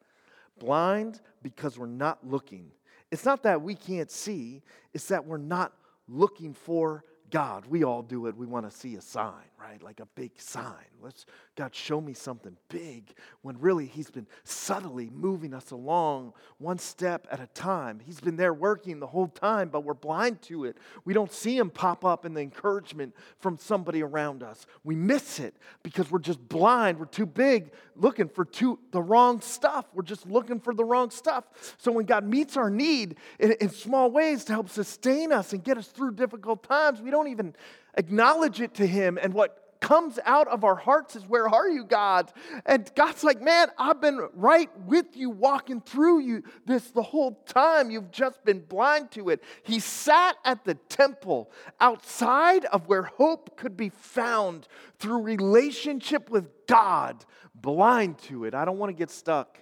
Blind 0.59 1.21
because 1.43 1.79
we're 1.79 1.87
not 1.87 2.27
looking. 2.27 2.71
It's 3.11 3.25
not 3.25 3.43
that 3.45 3.63
we 3.63 3.75
can't 3.75 4.11
see, 4.11 4.63
it's 4.93 5.09
that 5.09 5.25
we're 5.25 5.39
not 5.39 5.73
looking 6.09 6.53
for 6.53 7.05
God. 7.31 7.67
We 7.67 7.85
all 7.85 8.03
do 8.03 8.27
it. 8.27 8.37
We 8.37 8.47
want 8.47 8.71
to 8.71 8.77
see 8.77 8.97
a 8.97 9.01
sign, 9.01 9.45
right? 9.61 9.83
Like 9.83 10.01
a 10.01 10.07
big 10.07 10.33
sign. 10.37 10.75
Let's, 11.03 11.27
God, 11.57 11.75
show 11.75 12.01
me 12.01 12.15
something 12.15 12.57
big 12.69 13.13
when 13.43 13.59
really 13.59 13.87
He's 13.87 14.11
been 14.11 14.27
subtly 14.45 15.11
moving 15.13 15.53
us 15.53 15.71
along 15.71 16.33
one 16.59 16.79
step 16.79 17.27
at 17.31 17.41
a 17.41 17.47
time. 17.49 18.01
He's 18.05 18.21
been 18.21 18.37
there 18.37 18.55
working 18.55 19.01
the 19.01 19.07
whole 19.07 19.29
time, 19.29 19.69
but 19.69 19.83
we're 19.83 19.95
blind 19.95 20.43
to 20.43 20.65
it. 20.65 20.77
We 21.05 21.13
don't 21.15 21.33
see 21.33 21.57
Him 21.57 21.71
pop 21.71 22.05
up 22.05 22.25
in 22.25 22.35
the 22.35 22.41
encouragement 22.41 23.15
from 23.39 23.59
somebody 23.59 24.03
around 24.03 24.43
us. 24.43 24.67
We 24.85 24.95
miss 24.95 25.41
it 25.41 25.57
because 25.83 26.11
we're 26.11 26.19
just 26.21 26.47
blind. 26.49 26.99
We're 26.99 27.07
too 27.07 27.27
big 27.27 27.73
looking 27.97 28.29
for 28.29 28.45
too, 28.45 28.79
the 28.93 29.03
wrong 29.03 29.41
stuff. 29.41 29.87
We're 29.93 30.03
just 30.03 30.27
looking 30.27 30.61
for 30.61 30.75
the 30.75 30.85
wrong 30.85 31.11
stuff. 31.11 31.45
So 31.79 31.91
when 31.93 32.07
God 32.07 32.25
meets 32.25 32.57
our 32.57 32.71
need 32.71 33.17
in, 33.39 33.53
in 33.61 33.71
small 33.71 34.11
ways 34.11 34.45
to 34.45 34.53
help 34.53 34.69
sustain 34.69 35.33
us 35.33 35.53
and 35.53 35.63
get 35.65 35.79
us 35.79 35.89
through 35.89 36.13
difficult 36.13 36.63
times, 36.63 37.01
we 37.01 37.11
don't 37.11 37.29
even 37.29 37.55
acknowledge 37.99 38.63
it 38.63 38.75
to 38.75 38.87
Him. 38.87 39.19
And 39.21 39.35
what 39.35 39.69
comes 39.81 40.19
out 40.25 40.49
of 40.49 40.65
our 40.65 40.75
hearts 40.75 41.17
is, 41.17 41.27
Where 41.27 41.49
are 41.49 41.69
you, 41.69 41.85
God? 41.85 42.33
And 42.65 42.91
God's 42.95 43.23
like, 43.23 43.41
Man, 43.41 43.69
I've 43.77 44.01
been 44.01 44.29
right 44.33 44.71
with 44.87 45.17
you, 45.17 45.31
walking 45.31 45.81
through 45.81 46.21
you 46.21 46.43
this 46.65 46.91
the 46.91 47.03
whole 47.03 47.43
time. 47.47 47.91
You've 47.91 48.11
just 48.11 48.45
been 48.45 48.61
blind 48.61 49.11
to 49.13 49.29
it. 49.29 49.43
He 49.63 49.81
sat 49.81 50.37
at 50.45 50.65
the 50.65 50.75
temple 50.75 51.51
outside 51.81 52.65
of 52.67 52.89
where 52.89 53.03
hope 53.03 53.57
could 53.57 53.77
be 53.77 53.91
found 53.91 54.67
through 54.99 55.23
relationship 55.23 56.31
with 56.31 56.49
God, 56.67 57.25
blind 57.55 58.19
to 58.21 58.45
it. 58.45 58.55
I 58.55 58.65
don't 58.65 58.79
want 58.79 58.91
to 58.91 58.99
get 58.99 59.11
stuck 59.11 59.59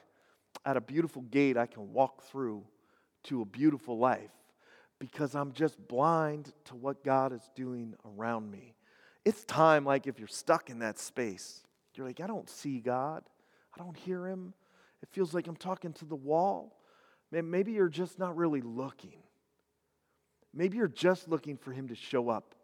at 0.64 0.76
a 0.76 0.80
beautiful 0.80 1.22
gate 1.22 1.56
I 1.56 1.66
can 1.66 1.92
walk 1.92 2.22
through 2.24 2.64
to 3.24 3.42
a 3.42 3.44
beautiful 3.44 3.98
life 3.98 4.30
because 4.98 5.34
I'm 5.34 5.52
just 5.52 5.76
blind 5.88 6.52
to 6.66 6.74
what 6.74 7.04
God 7.04 7.32
is 7.32 7.50
doing 7.54 7.94
around 8.04 8.50
me. 8.50 8.74
It's 9.24 9.44
time, 9.44 9.84
like, 9.84 10.06
if 10.06 10.18
you're 10.18 10.28
stuck 10.28 10.70
in 10.70 10.78
that 10.80 10.98
space, 10.98 11.62
you're 11.94 12.06
like, 12.06 12.20
I 12.20 12.26
don't 12.26 12.48
see 12.48 12.80
God, 12.80 13.24
I 13.74 13.82
don't 13.82 13.96
hear 13.96 14.26
Him. 14.26 14.54
It 15.02 15.08
feels 15.10 15.34
like 15.34 15.46
I'm 15.46 15.56
talking 15.56 15.92
to 15.94 16.04
the 16.04 16.16
wall. 16.16 16.80
Maybe 17.30 17.72
you're 17.72 17.88
just 17.88 18.18
not 18.18 18.36
really 18.36 18.60
looking. 18.60 19.18
Maybe 20.54 20.78
you're 20.78 20.88
just 20.88 21.28
looking 21.28 21.56
for 21.56 21.72
Him 21.72 21.88
to 21.88 21.94
show 21.94 22.28
up 22.28 22.54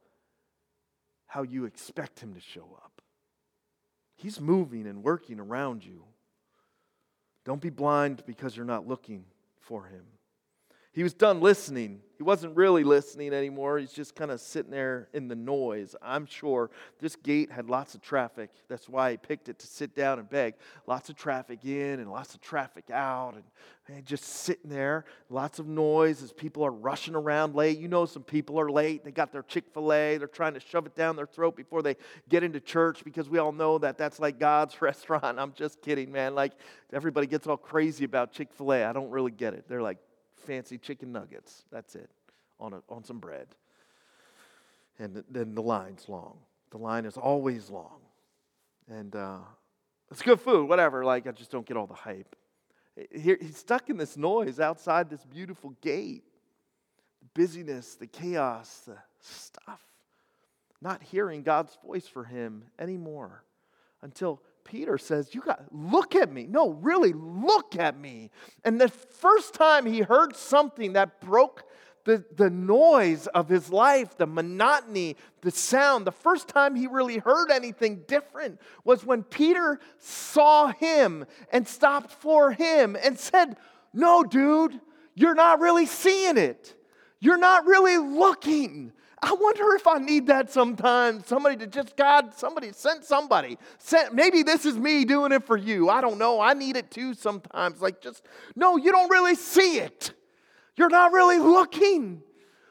how 1.27 1.43
you 1.43 1.65
expect 1.65 2.21
Him 2.21 2.35
to 2.35 2.41
show 2.41 2.79
up. 2.83 3.03
He's 4.17 4.41
moving 4.41 4.87
and 4.87 5.03
working 5.03 5.41
around 5.41 5.85
you. 5.85 6.05
Don't 7.45 7.61
be 7.61 7.71
blind 7.71 8.23
because 8.25 8.57
you're 8.57 8.65
not 8.65 8.87
looking 8.87 9.25
for 9.61 9.85
Him. 9.85 10.05
He 10.93 11.03
was 11.03 11.15
done 11.15 11.41
listening. 11.41 12.01
He 12.19 12.23
wasn't 12.23 12.55
really 12.55 12.85
listening 12.85 13.33
anymore. 13.33 13.79
He's 13.79 13.95
just 13.95 14.15
kind 14.15 14.31
of 14.31 14.43
sitting 14.43 14.71
there 14.71 15.09
in 15.15 15.27
the 15.27 15.35
noise. 15.35 15.97
I'm 16.03 16.27
sure 16.27 16.71
this 17.01 17.17
gate 17.17 17.51
had 17.51 17.71
lots 17.71 17.95
of 17.95 18.03
traffic. 18.03 18.51
That's 18.69 18.91
why 18.91 19.13
he 19.13 19.17
picked 19.17 19.49
it 19.49 19.59
to 19.61 19.67
sit 19.67 19.97
down 19.97 20.19
and 20.19 20.29
beg. 20.29 20.55
Lots 20.87 21.09
of 21.09 21.17
traffic 21.17 21.65
in 21.65 21.99
and 21.99 22.11
lots 22.11 22.35
of 22.35 22.43
traffic 22.43 22.91
out. 22.91 23.35
And, 23.35 23.43
and 23.89 24.05
just 24.05 24.25
sitting 24.25 24.71
there, 24.71 25.07
lots 25.31 25.59
of 25.59 25.67
noise 25.67 26.23
as 26.23 26.31
people 26.31 26.63
are 26.63 26.71
rushing 26.71 27.15
around 27.15 27.55
late. 27.55 27.79
You 27.79 27.89
know, 27.89 28.05
some 28.05 28.23
people 28.23 28.61
are 28.61 28.71
late. 28.71 29.03
They 29.03 29.13
got 29.13 29.33
their 29.33 29.43
Chick 29.43 29.65
fil 29.73 29.95
A. 29.95 30.19
They're 30.19 30.29
trying 30.29 30.55
to 30.55 30.61
shove 30.61 30.85
it 30.85 30.95
down 30.95 31.17
their 31.17 31.27
throat 31.27 31.57
before 31.57 31.81
they 31.81 31.97
get 32.29 32.43
into 32.43 32.61
church 32.61 33.03
because 33.03 33.31
we 33.31 33.39
all 33.39 33.53
know 33.53 33.79
that 33.79 33.97
that's 33.97 34.21
like 34.21 34.39
God's 34.39 34.81
restaurant. 34.83 35.39
I'm 35.39 35.55
just 35.55 35.81
kidding, 35.81 36.13
man. 36.13 36.35
Like 36.35 36.53
everybody 36.93 37.27
gets 37.27 37.47
all 37.47 37.57
crazy 37.57 38.05
about 38.05 38.31
Chick 38.31 38.53
fil 38.53 38.75
A. 38.75 38.85
I 38.85 38.93
don't 38.93 39.11
really 39.11 39.33
get 39.33 39.55
it. 39.55 39.65
They're 39.69 39.83
like, 39.83 39.97
fancy 40.37 40.79
chicken 40.79 41.13
nuggets. 41.13 41.65
That's 41.71 41.95
it, 41.95 42.11
on, 42.59 42.73
a, 42.75 42.83
on 42.89 43.05
some 43.05 43.19
bread. 43.19 43.47
And 44.99 45.25
then 45.31 45.55
the 45.55 45.63
line's 45.63 46.09
long. 46.09 46.39
The 46.71 46.79
line 46.79 47.05
is 47.05 47.17
always 47.17 47.71
long. 47.71 48.01
And 48.89 49.15
uh, 49.15 49.39
it's 50.11 50.23
good 50.23 50.41
food, 50.41 50.69
whatever. 50.69 51.05
Like, 51.05 51.27
I 51.27 51.33
just 51.33 51.51
don't 51.51 51.67
get 51.67 51.77
all 51.77 51.87
the 51.87 51.95
hype. 51.95 52.37
Here, 53.11 53.39
he's 53.41 53.57
stuck 53.57 53.89
in 53.89 53.97
this 53.97 54.17
noise 54.17 54.61
outside 54.61 55.09
this 55.09 55.25
beautiful 55.25 55.75
gate. 55.81 56.25
The 57.21 57.41
busyness, 57.41 57.95
the 57.95 58.07
chaos, 58.07 58.83
the 58.87 58.97
stuff. 59.21 59.81
Not 60.81 61.03
hearing 61.03 61.43
God's 61.43 61.77
voice 61.85 62.07
for 62.07 62.25
him 62.25 62.65
anymore 62.79 63.45
until 64.03 64.43
Peter 64.65 64.99
says, 64.99 65.35
You 65.35 65.41
got 65.41 65.65
look 65.71 66.15
at 66.15 66.33
me. 66.33 66.47
No, 66.47 66.71
really, 66.71 67.13
look 67.13 67.77
at 67.77 67.99
me. 67.99 68.31
And 68.65 68.81
the 68.81 68.89
first 68.89 69.55
time 69.55 69.87
he 69.87 70.01
heard 70.01 70.37
something 70.37 70.95
that 70.95 71.21
broke 71.21 71.65
the, 72.05 72.25
the 72.37 72.51
noise 72.51 73.27
of 73.29 73.49
his 73.49 73.71
life, 73.71 74.17
the 74.17 74.27
monotony, 74.27 75.17
the 75.41 75.51
sound, 75.51 76.05
the 76.05 76.13
first 76.13 76.49
time 76.49 76.75
he 76.75 76.87
really 76.87 77.19
heard 77.19 77.51
anything 77.51 78.03
different 78.09 78.61
was 78.85 79.05
when 79.05 79.23
Peter 79.23 79.79
saw 79.99 80.73
him 80.73 81.25
and 81.53 81.67
stopped 81.67 82.11
for 82.11 82.53
him 82.53 82.97
and 83.03 83.19
said, 83.19 83.57
No, 83.93 84.25
dude, 84.25 84.81
you're 85.15 85.35
not 85.35 85.61
really 85.61 85.87
seeing 85.87 86.39
it. 86.39 86.75
You're 87.21 87.39
not 87.39 87.67
really 87.67 87.99
looking. 87.99 88.93
I 89.25 89.35
wonder 89.35 89.75
if 89.77 89.87
I 89.87 89.99
need 89.99 90.27
that 90.27 90.51
sometimes. 90.51 91.29
Somebody 91.29 91.57
to 91.59 91.69
just, 91.69 91.97
God, 91.97 92.35
somebody, 92.35 92.73
send 92.73 93.05
somebody. 93.05 93.57
Send, 93.79 94.15
maybe 94.15 94.43
this 94.43 94.67
is 94.67 94.77
me 94.77 95.05
doing 95.05 95.31
it 95.31 95.47
for 95.47 95.57
you. 95.57 95.89
I 95.89 96.01
don't 96.01 96.19
know. 96.19 96.41
I 96.41 96.55
need 96.55 96.77
it 96.77 96.91
too 96.91 97.15
sometimes. 97.15 97.81
Like, 97.81 98.01
just, 98.01 98.25
no, 98.57 98.77
you 98.77 98.91
don't 98.91 99.09
really 99.11 99.37
see 99.37 99.79
it. 99.79 100.13
You're 100.75 100.91
not 100.91 101.13
really 101.13 101.39
looking. 101.39 102.21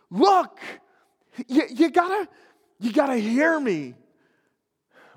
Look, 0.10 0.60
you, 1.48 1.64
you 1.70 1.90
gotta, 1.90 2.28
you 2.80 2.92
gotta 2.92 3.16
hear 3.16 3.58
me. 3.58 3.94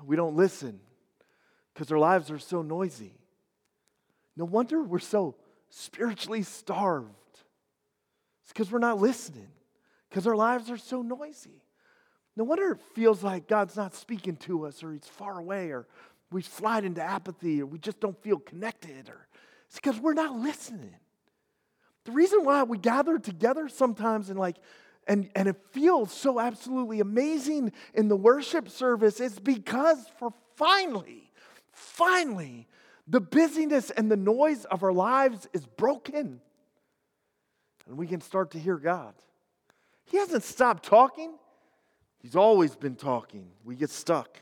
We 0.05 0.15
don't 0.15 0.37
listen 0.37 0.79
because 1.73 1.91
our 1.91 1.99
lives 1.99 2.31
are 2.31 2.39
so 2.39 2.61
noisy. 2.61 3.13
No 4.37 4.45
wonder 4.45 4.81
we're 4.81 4.99
so 4.99 5.35
spiritually 5.69 6.43
starved. 6.43 7.09
It's 8.43 8.53
because 8.53 8.71
we're 8.71 8.79
not 8.79 9.01
listening 9.01 9.49
because 10.09 10.27
our 10.27 10.35
lives 10.35 10.69
are 10.69 10.77
so 10.77 11.01
noisy. 11.01 11.63
No 12.35 12.43
wonder 12.43 12.71
it 12.71 12.81
feels 12.93 13.23
like 13.23 13.47
God's 13.47 13.75
not 13.75 13.95
speaking 13.95 14.35
to 14.37 14.65
us 14.65 14.83
or 14.83 14.91
He's 14.91 15.07
far 15.07 15.39
away 15.39 15.69
or 15.69 15.87
we 16.31 16.41
slide 16.41 16.83
into 16.83 17.01
apathy 17.01 17.61
or 17.61 17.65
we 17.65 17.79
just 17.79 17.99
don't 17.99 18.21
feel 18.21 18.39
connected 18.39 19.09
or 19.09 19.27
It's 19.67 19.75
because 19.75 19.99
we're 19.99 20.13
not 20.13 20.35
listening. 20.35 20.95
The 22.03 22.11
reason 22.11 22.43
why 22.43 22.63
we 22.63 22.77
gather 22.77 23.17
together 23.17 23.69
sometimes 23.69 24.29
and 24.29 24.37
like 24.37 24.57
and, 25.07 25.29
and 25.35 25.47
it 25.47 25.57
feels 25.71 26.11
so 26.11 26.39
absolutely 26.39 26.99
amazing 26.99 27.73
in 27.93 28.07
the 28.07 28.15
worship 28.15 28.69
service 28.69 29.19
is 29.19 29.39
because 29.39 30.03
for 30.17 30.33
finally, 30.55 31.31
finally, 31.71 32.67
the 33.07 33.21
busyness 33.21 33.91
and 33.91 34.11
the 34.11 34.17
noise 34.17 34.65
of 34.65 34.83
our 34.83 34.93
lives 34.93 35.47
is 35.53 35.65
broken. 35.65 36.41
And 37.87 37.97
we 37.97 38.07
can 38.07 38.21
start 38.21 38.51
to 38.51 38.59
hear 38.59 38.77
God. 38.77 39.13
He 40.05 40.17
hasn't 40.17 40.43
stopped 40.43 40.85
talking, 40.85 41.33
He's 42.25 42.35
always 42.35 42.75
been 42.75 42.95
talking. 42.95 43.51
We 43.63 43.75
get 43.75 43.91
stuck 43.91 44.39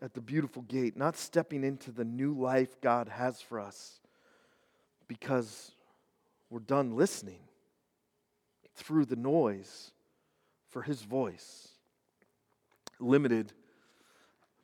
at 0.00 0.14
the 0.14 0.22
beautiful 0.22 0.62
gate, 0.62 0.96
not 0.96 1.14
stepping 1.14 1.62
into 1.62 1.90
the 1.90 2.06
new 2.06 2.32
life 2.32 2.80
God 2.80 3.10
has 3.10 3.42
for 3.42 3.60
us 3.60 4.00
because 5.08 5.72
we're 6.48 6.60
done 6.60 6.96
listening 6.96 7.40
through 8.76 9.04
the 9.04 9.16
noise 9.16 9.90
for 10.70 10.80
His 10.80 11.02
voice. 11.02 11.68
Limited 12.98 13.52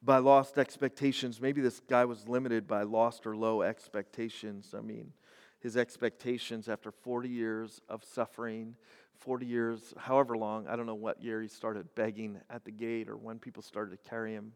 by 0.03 0.18
lost 0.18 0.57
expectations. 0.57 1.38
Maybe 1.38 1.61
this 1.61 1.81
guy 1.81 2.07
was 2.07 2.27
limited 2.27 2.66
by 2.66 2.83
lost 2.85 3.27
or 3.27 3.37
low 3.37 3.61
expectations. 3.61 4.74
I 4.74 4.81
mean, 4.81 5.12
his 5.61 5.77
expectations 5.77 6.68
after 6.68 6.90
40 6.90 7.29
years 7.29 7.81
of 7.88 8.05
suffering, 8.05 8.77
40 9.20 9.46
years, 9.46 9.94
however 9.96 10.37
long, 10.37 10.66
I 10.68 10.77
don't 10.77 10.87
know 10.87 10.94
what 10.94 11.22
year 11.22 11.40
he 11.40 11.48
started 11.48 11.94
begging 11.94 12.38
at 12.50 12.64
the 12.64 12.70
gate 12.70 13.09
or 13.09 13.16
when 13.16 13.38
people 13.38 13.62
started 13.62 13.90
to 13.90 14.09
carry 14.11 14.33
him 14.33 14.53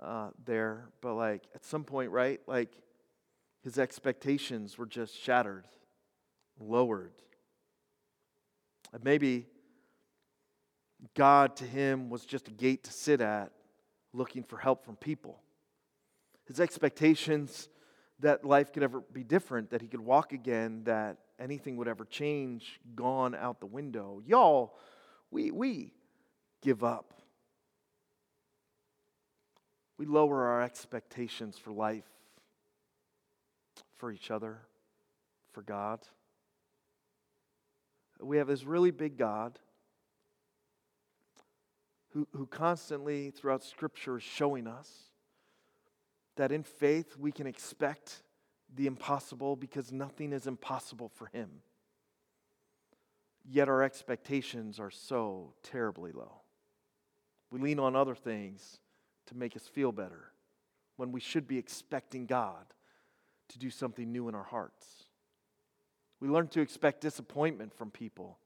uh, 0.00 0.30
there. 0.44 0.88
But 1.00 1.14
like 1.14 1.44
at 1.54 1.64
some 1.64 1.84
point, 1.84 2.10
right? 2.10 2.40
Like 2.46 2.72
his 3.62 3.78
expectations 3.78 4.78
were 4.78 4.86
just 4.86 5.18
shattered, 5.20 5.66
lowered. 6.58 7.12
And 8.92 9.02
maybe 9.04 9.46
God 11.14 11.56
to 11.56 11.64
him 11.64 12.08
was 12.08 12.24
just 12.24 12.48
a 12.48 12.52
gate 12.52 12.84
to 12.84 12.92
sit 12.92 13.20
at 13.20 13.52
looking 14.12 14.42
for 14.42 14.56
help 14.56 14.84
from 14.84 14.96
people. 14.96 15.40
His 16.46 16.60
expectations 16.60 17.68
that 18.20 18.44
life 18.44 18.72
could 18.72 18.82
ever 18.82 19.02
be 19.12 19.24
different, 19.24 19.70
that 19.70 19.82
he 19.82 19.88
could 19.88 20.00
walk 20.00 20.32
again, 20.32 20.84
that 20.84 21.18
anything 21.38 21.76
would 21.76 21.88
ever 21.88 22.04
change, 22.04 22.80
gone 22.94 23.34
out 23.34 23.60
the 23.60 23.66
window. 23.66 24.22
Y'all, 24.24 24.76
we, 25.30 25.50
we 25.50 25.92
give 26.62 26.82
up. 26.82 27.12
We 29.98 30.06
lower 30.06 30.44
our 30.44 30.62
expectations 30.62 31.56
for 31.56 31.72
life, 31.72 32.08
for 33.96 34.10
each 34.10 34.30
other, 34.30 34.58
for 35.52 35.62
God. 35.62 36.00
We 38.20 38.38
have 38.38 38.46
this 38.46 38.64
really 38.64 38.90
big 38.90 39.16
God 39.16 39.58
who, 42.12 42.26
who 42.32 42.46
constantly 42.46 43.30
throughout 43.30 43.62
Scripture 43.62 44.16
is 44.18 44.22
showing 44.22 44.66
us 44.66 44.90
that 46.36 46.52
in 46.52 46.62
faith 46.62 47.16
we 47.18 47.32
can 47.32 47.46
expect 47.46 48.22
the 48.74 48.86
impossible 48.86 49.56
because 49.56 49.92
nothing 49.92 50.32
is 50.32 50.46
impossible 50.46 51.08
for 51.08 51.26
Him. 51.26 51.50
Yet 53.48 53.68
our 53.68 53.82
expectations 53.82 54.80
are 54.80 54.90
so 54.90 55.54
terribly 55.62 56.12
low. 56.12 56.40
We 57.50 57.60
lean 57.60 57.78
on 57.78 57.94
other 57.94 58.14
things 58.14 58.78
to 59.26 59.36
make 59.36 59.54
us 59.56 59.68
feel 59.68 59.92
better 59.92 60.32
when 60.96 61.12
we 61.12 61.20
should 61.20 61.46
be 61.46 61.58
expecting 61.58 62.26
God 62.26 62.66
to 63.48 63.58
do 63.58 63.70
something 63.70 64.10
new 64.10 64.28
in 64.28 64.34
our 64.34 64.42
hearts. 64.42 65.04
We 66.20 66.28
learn 66.28 66.48
to 66.48 66.60
expect 66.60 67.02
disappointment 67.02 67.72
from 67.74 67.90
people 67.90 68.38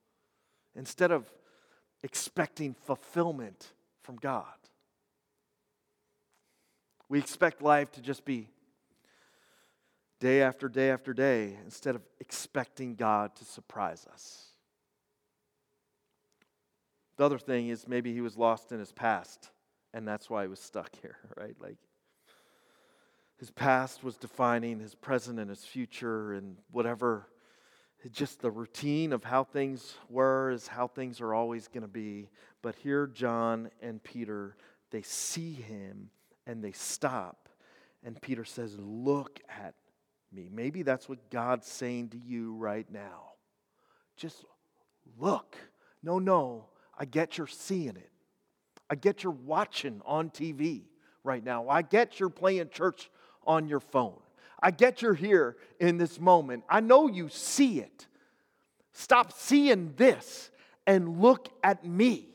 instead 0.75 1.13
of 1.13 1.33
expecting 2.03 2.75
fulfillment 2.75 3.73
from 4.03 4.17
God. 4.17 4.45
We 7.09 7.19
expect 7.19 7.63
life 7.63 7.91
to 7.93 8.01
just 8.01 8.25
be 8.25 8.49
day 10.21 10.43
after 10.43 10.69
day 10.69 10.91
after 10.91 11.13
day 11.13 11.57
instead 11.65 11.97
of 11.97 12.03
expecting 12.21 12.95
God 12.95 13.35
to 13.37 13.45
surprise 13.45 14.07
us. 14.13 14.47
The 17.17 17.25
other 17.25 17.39
thing 17.39 17.69
is 17.69 17.89
maybe 17.89 18.13
he 18.13 18.21
was 18.21 18.37
lost 18.37 18.73
in 18.73 18.79
his 18.79 18.93
past, 18.93 19.51
and 19.93 20.07
that's 20.07 20.31
why 20.31 20.43
he 20.43 20.49
was 20.49 20.61
stuck 20.61 20.95
here, 21.03 21.17
right? 21.37 21.57
Like 21.61 21.79
his 23.39 23.51
past 23.51 24.05
was 24.05 24.17
defining 24.17 24.79
his 24.79 24.95
present 24.95 25.39
and 25.39 25.51
his 25.51 25.65
future, 25.65 26.35
and 26.35 26.57
whatever 26.71 27.27
just 28.09 28.41
the 28.41 28.51
routine 28.51 29.13
of 29.13 29.25
how 29.25 29.45
things 29.45 29.95
were 30.09 30.51
is 30.51 30.67
how 30.67 30.87
things 30.87 31.21
are 31.21 31.35
always 31.35 31.69
going 31.69 31.83
to 31.83 31.89
be. 31.89 32.31
But 32.63 32.77
here, 32.77 33.07
John 33.07 33.71
and 33.83 34.03
Peter, 34.03 34.57
they 34.91 35.03
see 35.03 35.53
him 35.53 36.11
and 36.47 36.65
they 36.65 36.73
stop. 36.73 37.49
And 38.03 38.21
Peter 38.21 38.45
says, 38.45 38.77
Look 38.79 39.41
at 39.49 39.75
me. 40.33 40.49
Maybe 40.53 40.83
that's 40.83 41.09
what 41.09 41.31
God's 41.31 41.67
saying 41.67 42.11
to 42.11 42.19
you 42.19 42.55
right 42.55 42.91
now. 42.91 43.33
Just 44.17 44.45
look. 45.19 45.57
No, 46.03 46.19
no, 46.19 46.67
I 46.99 47.05
get 47.05 47.39
you're 47.39 47.47
seeing 47.47 47.97
it. 47.97 48.11
I 48.89 48.95
get 48.95 49.23
you're 49.23 49.33
watching 49.33 50.01
on 50.05 50.31
TV 50.31 50.83
right 51.23 51.45
now. 51.45 51.69
I 51.69 51.83
get 51.83 52.19
you're 52.19 52.29
playing 52.29 52.71
church 52.71 53.11
on 53.47 53.69
your 53.69 53.81
phone. 53.81 54.19
I 54.63 54.71
get 54.71 55.03
you're 55.03 55.15
here 55.15 55.57
in 55.79 55.97
this 55.97 56.21
moment. 56.21 56.65
I 56.69 56.81
know 56.81 57.09
you 57.09 57.29
see 57.29 57.81
it. 57.81 58.07
Stop 58.93 59.33
seeing 59.33 59.95
this 59.97 60.51
and 60.87 61.21
look 61.21 61.49
at 61.63 61.85
me. 61.85 62.27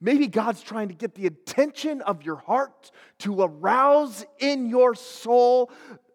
Maybe 0.00 0.28
God's 0.28 0.62
trying 0.62 0.88
to 0.88 0.94
get 0.94 1.14
the 1.14 1.26
attention 1.26 2.02
of 2.02 2.22
your 2.22 2.36
heart 2.36 2.90
to 3.20 3.42
arouse 3.42 4.24
in 4.38 4.68
your 4.68 4.94
soul 4.94 5.70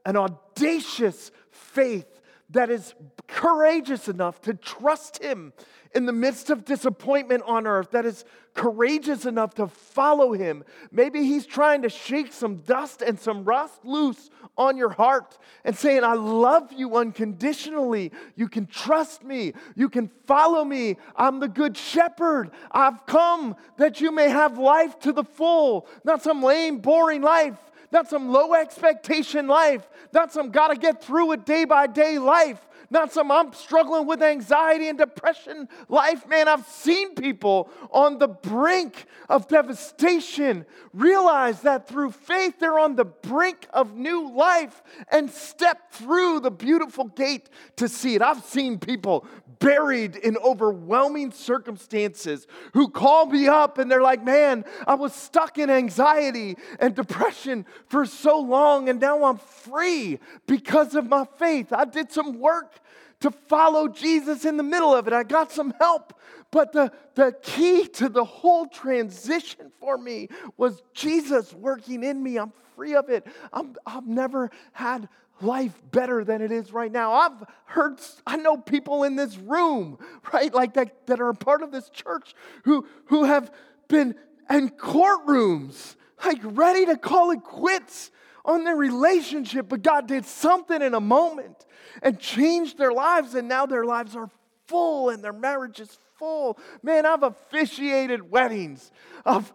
an 0.05 0.17
audacious 0.17 1.31
faith 1.51 2.21
that 2.49 2.69
is 2.69 2.93
courageous 3.27 4.07
enough 4.07 4.41
to 4.41 4.53
trust 4.53 5.21
Him 5.21 5.53
in 5.95 6.05
the 6.05 6.11
midst 6.11 6.49
of 6.49 6.65
disappointment 6.65 7.43
on 7.45 7.67
earth, 7.67 7.91
that 7.91 8.05
is 8.05 8.25
courageous 8.53 9.25
enough 9.25 9.53
to 9.55 9.67
follow 9.67 10.33
Him. 10.33 10.63
Maybe 10.91 11.23
He's 11.23 11.45
trying 11.45 11.83
to 11.83 11.89
shake 11.89 12.31
some 12.31 12.57
dust 12.57 13.01
and 13.01 13.19
some 13.19 13.43
rust 13.43 13.85
loose 13.85 14.29
on 14.57 14.77
your 14.77 14.89
heart 14.89 15.37
and 15.63 15.75
saying, 15.75 16.03
I 16.03 16.13
love 16.13 16.71
you 16.71 16.95
unconditionally. 16.95 18.11
You 18.35 18.47
can 18.47 18.67
trust 18.67 19.23
me. 19.23 19.53
You 19.75 19.89
can 19.89 20.09
follow 20.27 20.63
me. 20.63 20.97
I'm 21.15 21.39
the 21.39 21.47
good 21.47 21.75
shepherd. 21.77 22.51
I've 22.71 23.05
come 23.05 23.55
that 23.77 24.01
you 24.01 24.11
may 24.11 24.29
have 24.29 24.57
life 24.57 24.99
to 24.99 25.11
the 25.11 25.23
full, 25.23 25.87
not 26.03 26.21
some 26.21 26.43
lame, 26.43 26.79
boring 26.79 27.21
life 27.21 27.57
not 27.93 28.09
some 28.09 28.29
low 28.29 28.53
expectation 28.55 29.47
life, 29.47 29.87
not 30.11 30.33
some 30.33 30.49
gotta 30.49 30.75
get 30.75 31.03
through 31.03 31.31
it 31.31 31.45
day 31.45 31.63
by 31.63 31.87
day 31.87 32.17
life, 32.17 32.67
not 32.89 33.11
some 33.11 33.31
I'm 33.31 33.53
struggling 33.53 34.05
with 34.05 34.21
anxiety 34.21 34.87
and 34.89 34.97
depression 34.97 35.67
life. 35.89 36.27
Man, 36.27 36.47
I've 36.47 36.65
seen 36.67 37.15
people 37.15 37.69
on 37.91 38.19
the 38.19 38.27
brink 38.27 39.05
of 39.29 39.47
devastation 39.47 40.65
realize 40.93 41.61
that 41.61 41.87
through 41.87 42.11
faith 42.11 42.59
they're 42.59 42.77
on 42.77 42.95
the 42.95 43.05
brink 43.05 43.67
of 43.73 43.95
new 43.95 44.31
life 44.31 44.83
and 45.11 45.29
step 45.29 45.91
through 45.91 46.41
the 46.41 46.51
beautiful 46.51 47.05
gate 47.05 47.49
to 47.77 47.87
see 47.87 48.15
it. 48.15 48.21
I've 48.21 48.43
seen 48.43 48.77
people 48.77 49.25
buried 49.59 50.15
in 50.15 50.37
overwhelming 50.37 51.31
circumstances 51.31 52.47
who 52.73 52.89
call 52.89 53.25
me 53.25 53.47
up 53.47 53.77
and 53.77 53.89
they're 53.89 54.01
like, 54.01 54.23
Man, 54.23 54.65
I 54.87 54.95
was 54.95 55.13
stuck 55.13 55.57
in 55.57 55.69
anxiety 55.69 56.57
and 56.79 56.95
depression 56.95 57.65
for 57.87 58.05
so 58.05 58.39
long 58.39 58.89
and 58.89 58.99
now 58.99 59.23
I'm 59.23 59.37
free 59.37 60.19
because 60.47 60.95
of 60.95 61.07
my 61.07 61.25
faith. 61.37 61.71
I 61.71 61.85
did 61.85 62.11
some 62.11 62.39
work 62.39 62.79
to 63.21 63.31
follow 63.31 63.87
Jesus 63.87 64.43
in 64.43 64.57
the 64.57 64.63
middle 64.63 64.93
of 64.93 65.07
it. 65.07 65.13
I 65.13 65.23
got 65.23 65.51
some 65.51 65.73
help. 65.79 66.13
But 66.53 66.71
the, 66.71 66.91
the 67.15 67.35
key 67.41 67.87
to 67.93 68.09
the 68.09 68.23
whole 68.23 68.67
transition 68.67 69.71
for 69.79 69.97
me 69.97 70.29
was 70.55 70.83
Jesus 70.93 71.51
working 71.51 72.03
in 72.03 72.21
me. 72.21 72.37
I'm 72.37 72.53
free 72.75 72.93
of 72.93 73.09
it. 73.09 73.25
I'm, 73.51 73.75
I've 73.87 74.05
never 74.05 74.51
had 74.71 75.09
life 75.41 75.73
better 75.89 76.23
than 76.23 76.43
it 76.43 76.51
is 76.51 76.71
right 76.71 76.91
now. 76.91 77.13
I've 77.13 77.43
heard, 77.65 77.99
I 78.27 78.37
know 78.37 78.55
people 78.55 79.03
in 79.03 79.15
this 79.15 79.35
room, 79.35 79.97
right, 80.33 80.53
like 80.53 80.75
that, 80.75 81.07
that 81.07 81.19
are 81.19 81.29
a 81.29 81.35
part 81.35 81.63
of 81.63 81.71
this 81.71 81.89
church 81.89 82.35
who, 82.65 82.85
who 83.05 83.23
have 83.23 83.51
been 83.87 84.13
in 84.47 84.69
courtrooms, 84.69 85.95
like 86.23 86.37
ready 86.43 86.85
to 86.85 86.97
call 86.97 87.31
it 87.31 87.41
quits 87.41 88.11
on 88.45 88.63
their 88.63 88.75
relationship, 88.75 89.69
but 89.69 89.81
God 89.81 90.07
did 90.07 90.23
something 90.23 90.83
in 90.83 90.93
a 90.93 91.01
moment 91.01 91.65
and 92.03 92.19
changed 92.19 92.77
their 92.77 92.91
lives, 92.91 93.33
and 93.33 93.47
now 93.47 93.65
their 93.65 93.85
lives 93.85 94.15
are 94.15 94.29
full 94.67 95.09
and 95.09 95.23
their 95.23 95.33
marriage 95.33 95.79
is 95.79 95.97
full. 96.17 96.57
Man, 96.81 97.05
I've 97.05 97.23
officiated 97.23 98.31
weddings 98.31 98.91
of, 99.25 99.53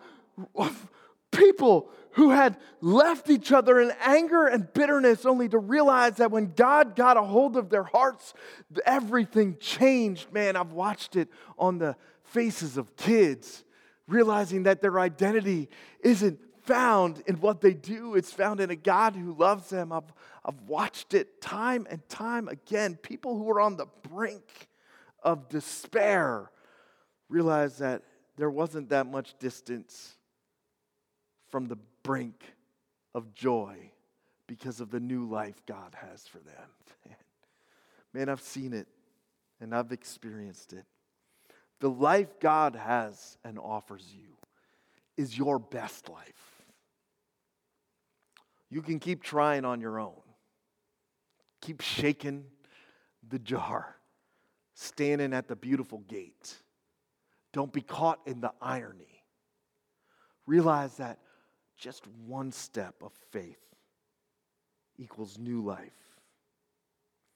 of 0.55 0.89
People 1.31 1.91
who 2.13 2.31
had 2.31 2.57
left 2.81 3.29
each 3.29 3.53
other 3.53 3.81
in 3.81 3.93
anger 4.01 4.47
and 4.47 4.73
bitterness, 4.73 5.27
only 5.27 5.49
to 5.51 5.59
realize 5.59 6.17
that 6.17 6.31
when 6.31 6.53
God 6.57 6.97
got 6.97 7.19
a 7.19 7.23
hold 7.23 7.57
of 7.57 7.69
their 7.69 7.85
hearts, 7.85 8.33
everything 8.87 9.57
changed. 9.61 10.33
Man, 10.33 10.57
I've 10.57 10.73
watched 10.73 11.17
it 11.17 11.29
on 11.59 11.79
the 11.79 11.97
faces 12.25 12.79
of 12.79 12.97
kids, 12.97 13.63
realizing 14.07 14.63
that 14.63 14.81
their 14.81 14.99
identity 14.99 15.69
isn't 16.01 16.41
found 16.65 17.23
in 17.27 17.37
what 17.37 17.61
they 17.61 17.75
do, 17.75 18.15
it's 18.15 18.33
found 18.33 18.61
in 18.61 18.71
a 18.71 18.77
God 18.77 19.15
who 19.15 19.35
loves 19.35 19.69
them. 19.69 19.93
I've, 19.93 20.13
I've 20.45 20.61
watched 20.63 21.15
it 21.15 21.41
time 21.41 21.87
and 21.91 22.07
time 22.09 22.49
again. 22.49 22.97
People 22.97 23.37
who 23.37 23.49
are 23.51 23.61
on 23.61 23.77
the 23.77 23.87
brink 24.11 24.69
of 25.23 25.49
despair 25.49 26.51
realize 27.29 27.79
that 27.79 28.03
there 28.37 28.51
wasn't 28.51 28.89
that 28.91 29.07
much 29.07 29.35
distance 29.39 30.17
from 31.49 31.67
the 31.67 31.79
brink 32.03 32.55
of 33.15 33.35
joy 33.35 33.91
because 34.47 34.81
of 34.81 34.91
the 34.91 35.01
new 35.01 35.29
life 35.29 35.63
God 35.67 35.95
has 35.95 36.27
for 36.27 36.39
them. 36.39 37.15
Man, 38.15 38.29
I've 38.29 38.41
seen 38.41 38.73
it 38.73 38.87
and 39.61 39.75
I've 39.75 39.93
experienced 39.93 40.73
it. 40.73 40.85
The 41.81 41.91
life 41.91 42.41
God 42.41 42.77
has 42.77 43.37
and 43.45 43.59
offers 43.59 44.13
you 44.13 44.29
is 45.17 45.37
your 45.37 45.59
best 45.59 46.09
life. 46.09 46.63
You 48.71 48.83
can 48.83 48.99
keep 48.99 49.23
trying 49.23 49.65
on 49.65 49.81
your 49.81 49.99
own, 49.99 50.21
keep 51.61 51.81
shaking 51.81 52.45
the 53.29 53.39
jar, 53.39 53.97
standing 54.81 55.33
at 55.35 55.49
the 55.49 55.57
beautiful 55.57 55.99
gate. 56.09 56.57
Don't 57.53 57.73
be 57.73 57.81
caught 57.81 58.21
in 58.27 58.41
the 58.41 58.53
irony. 58.63 59.25
Realize 60.47 60.97
that 60.99 61.19
just 61.77 62.07
one 62.27 62.53
step 62.53 62.95
of 63.03 63.13
faith 63.33 63.59
equals 64.97 65.37
new 65.37 65.63
life. 65.63 65.91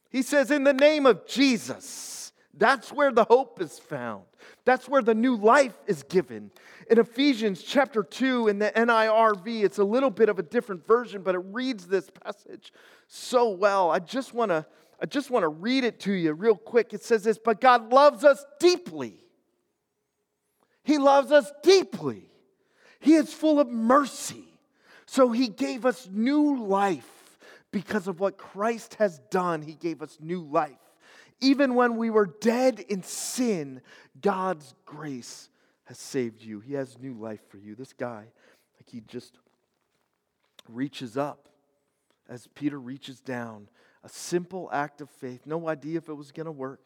He 0.09 0.23
says, 0.23 0.53
in 0.53 0.63
the 0.63 0.73
name 0.73 1.05
of 1.05 1.27
Jesus, 1.27 2.33
that's 2.55 2.93
where 2.93 3.11
the 3.11 3.25
hope 3.25 3.61
is 3.61 3.77
found. 3.79 4.25
That's 4.65 4.89
where 4.89 5.03
the 5.03 5.15
new 5.15 5.37
life 5.37 5.75
is 5.87 6.05
given. 6.05 6.53
In 6.91 7.01
Ephesians 7.01 7.63
chapter 7.63 8.05
2 8.05 8.49
in 8.49 8.61
the 8.61 8.71
NIRV, 8.71 9.65
it's 9.65 9.79
a 9.79 9.85
little 9.85 10.11
bit 10.11 10.29
of 10.29 10.39
a 10.39 10.43
different 10.43 10.87
version, 10.87 11.23
but 11.23 11.35
it 11.35 11.43
reads 11.47 11.87
this 11.87 12.09
passage 12.23 12.73
so 13.09 13.51
well. 13.51 13.91
I 13.91 13.99
just 13.99 14.33
want 14.33 14.51
to 14.51 14.65
I 15.03 15.07
just 15.07 15.31
want 15.31 15.43
to 15.43 15.49
read 15.49 15.83
it 15.83 15.99
to 16.01 16.13
you 16.13 16.33
real 16.33 16.57
quick. 16.57 16.95
It 16.95 17.03
says 17.03 17.25
this, 17.25 17.37
but 17.37 17.61
God 17.61 17.93
loves 17.93 18.23
us 18.23 18.45
deeply. 18.61 19.17
He 20.85 20.99
loves 20.99 21.33
us 21.33 21.51
deeply. 21.65 22.31
He 23.01 23.15
is 23.15 23.33
full 23.35 23.59
of 23.59 23.69
mercy. 23.69 24.45
So 25.07 25.33
he 25.33 25.49
gave 25.49 25.85
us 25.85 26.09
new 26.11 26.57
life 26.65 27.39
because 27.73 28.07
of 28.07 28.21
what 28.21 28.39
Christ 28.39 28.95
has 28.95 29.19
done. 29.31 29.61
He 29.61 29.75
gave 29.75 30.03
us 30.03 30.19
new 30.21 30.43
life. 30.43 30.79
Even 31.41 31.75
when 31.75 31.97
we 31.97 32.09
were 32.09 32.37
dead 32.41 32.79
in 32.79 33.03
sin, 33.03 33.83
God's 34.21 34.73
grace 34.87 35.49
has 35.85 35.99
saved 35.99 36.43
you. 36.43 36.61
He 36.61 36.75
has 36.75 36.97
new 37.01 37.15
life 37.15 37.41
for 37.49 37.59
you. 37.59 37.75
This 37.75 37.93
guy, 37.93 38.27
like 38.77 38.89
he 38.89 39.01
just 39.01 39.37
reaches 40.69 41.17
up 41.17 41.49
as 42.29 42.47
Peter 42.55 42.79
reaches 42.79 43.21
down. 43.21 43.69
A 44.05 44.09
simple 44.09 44.69
act 44.73 45.01
of 45.01 45.11
faith, 45.11 45.43
no 45.47 45.69
idea 45.69 45.99
if 45.99 46.09
it 46.09 46.15
was 46.15 46.33
going 46.33 46.47
to 46.47 46.53
work. 46.53 46.81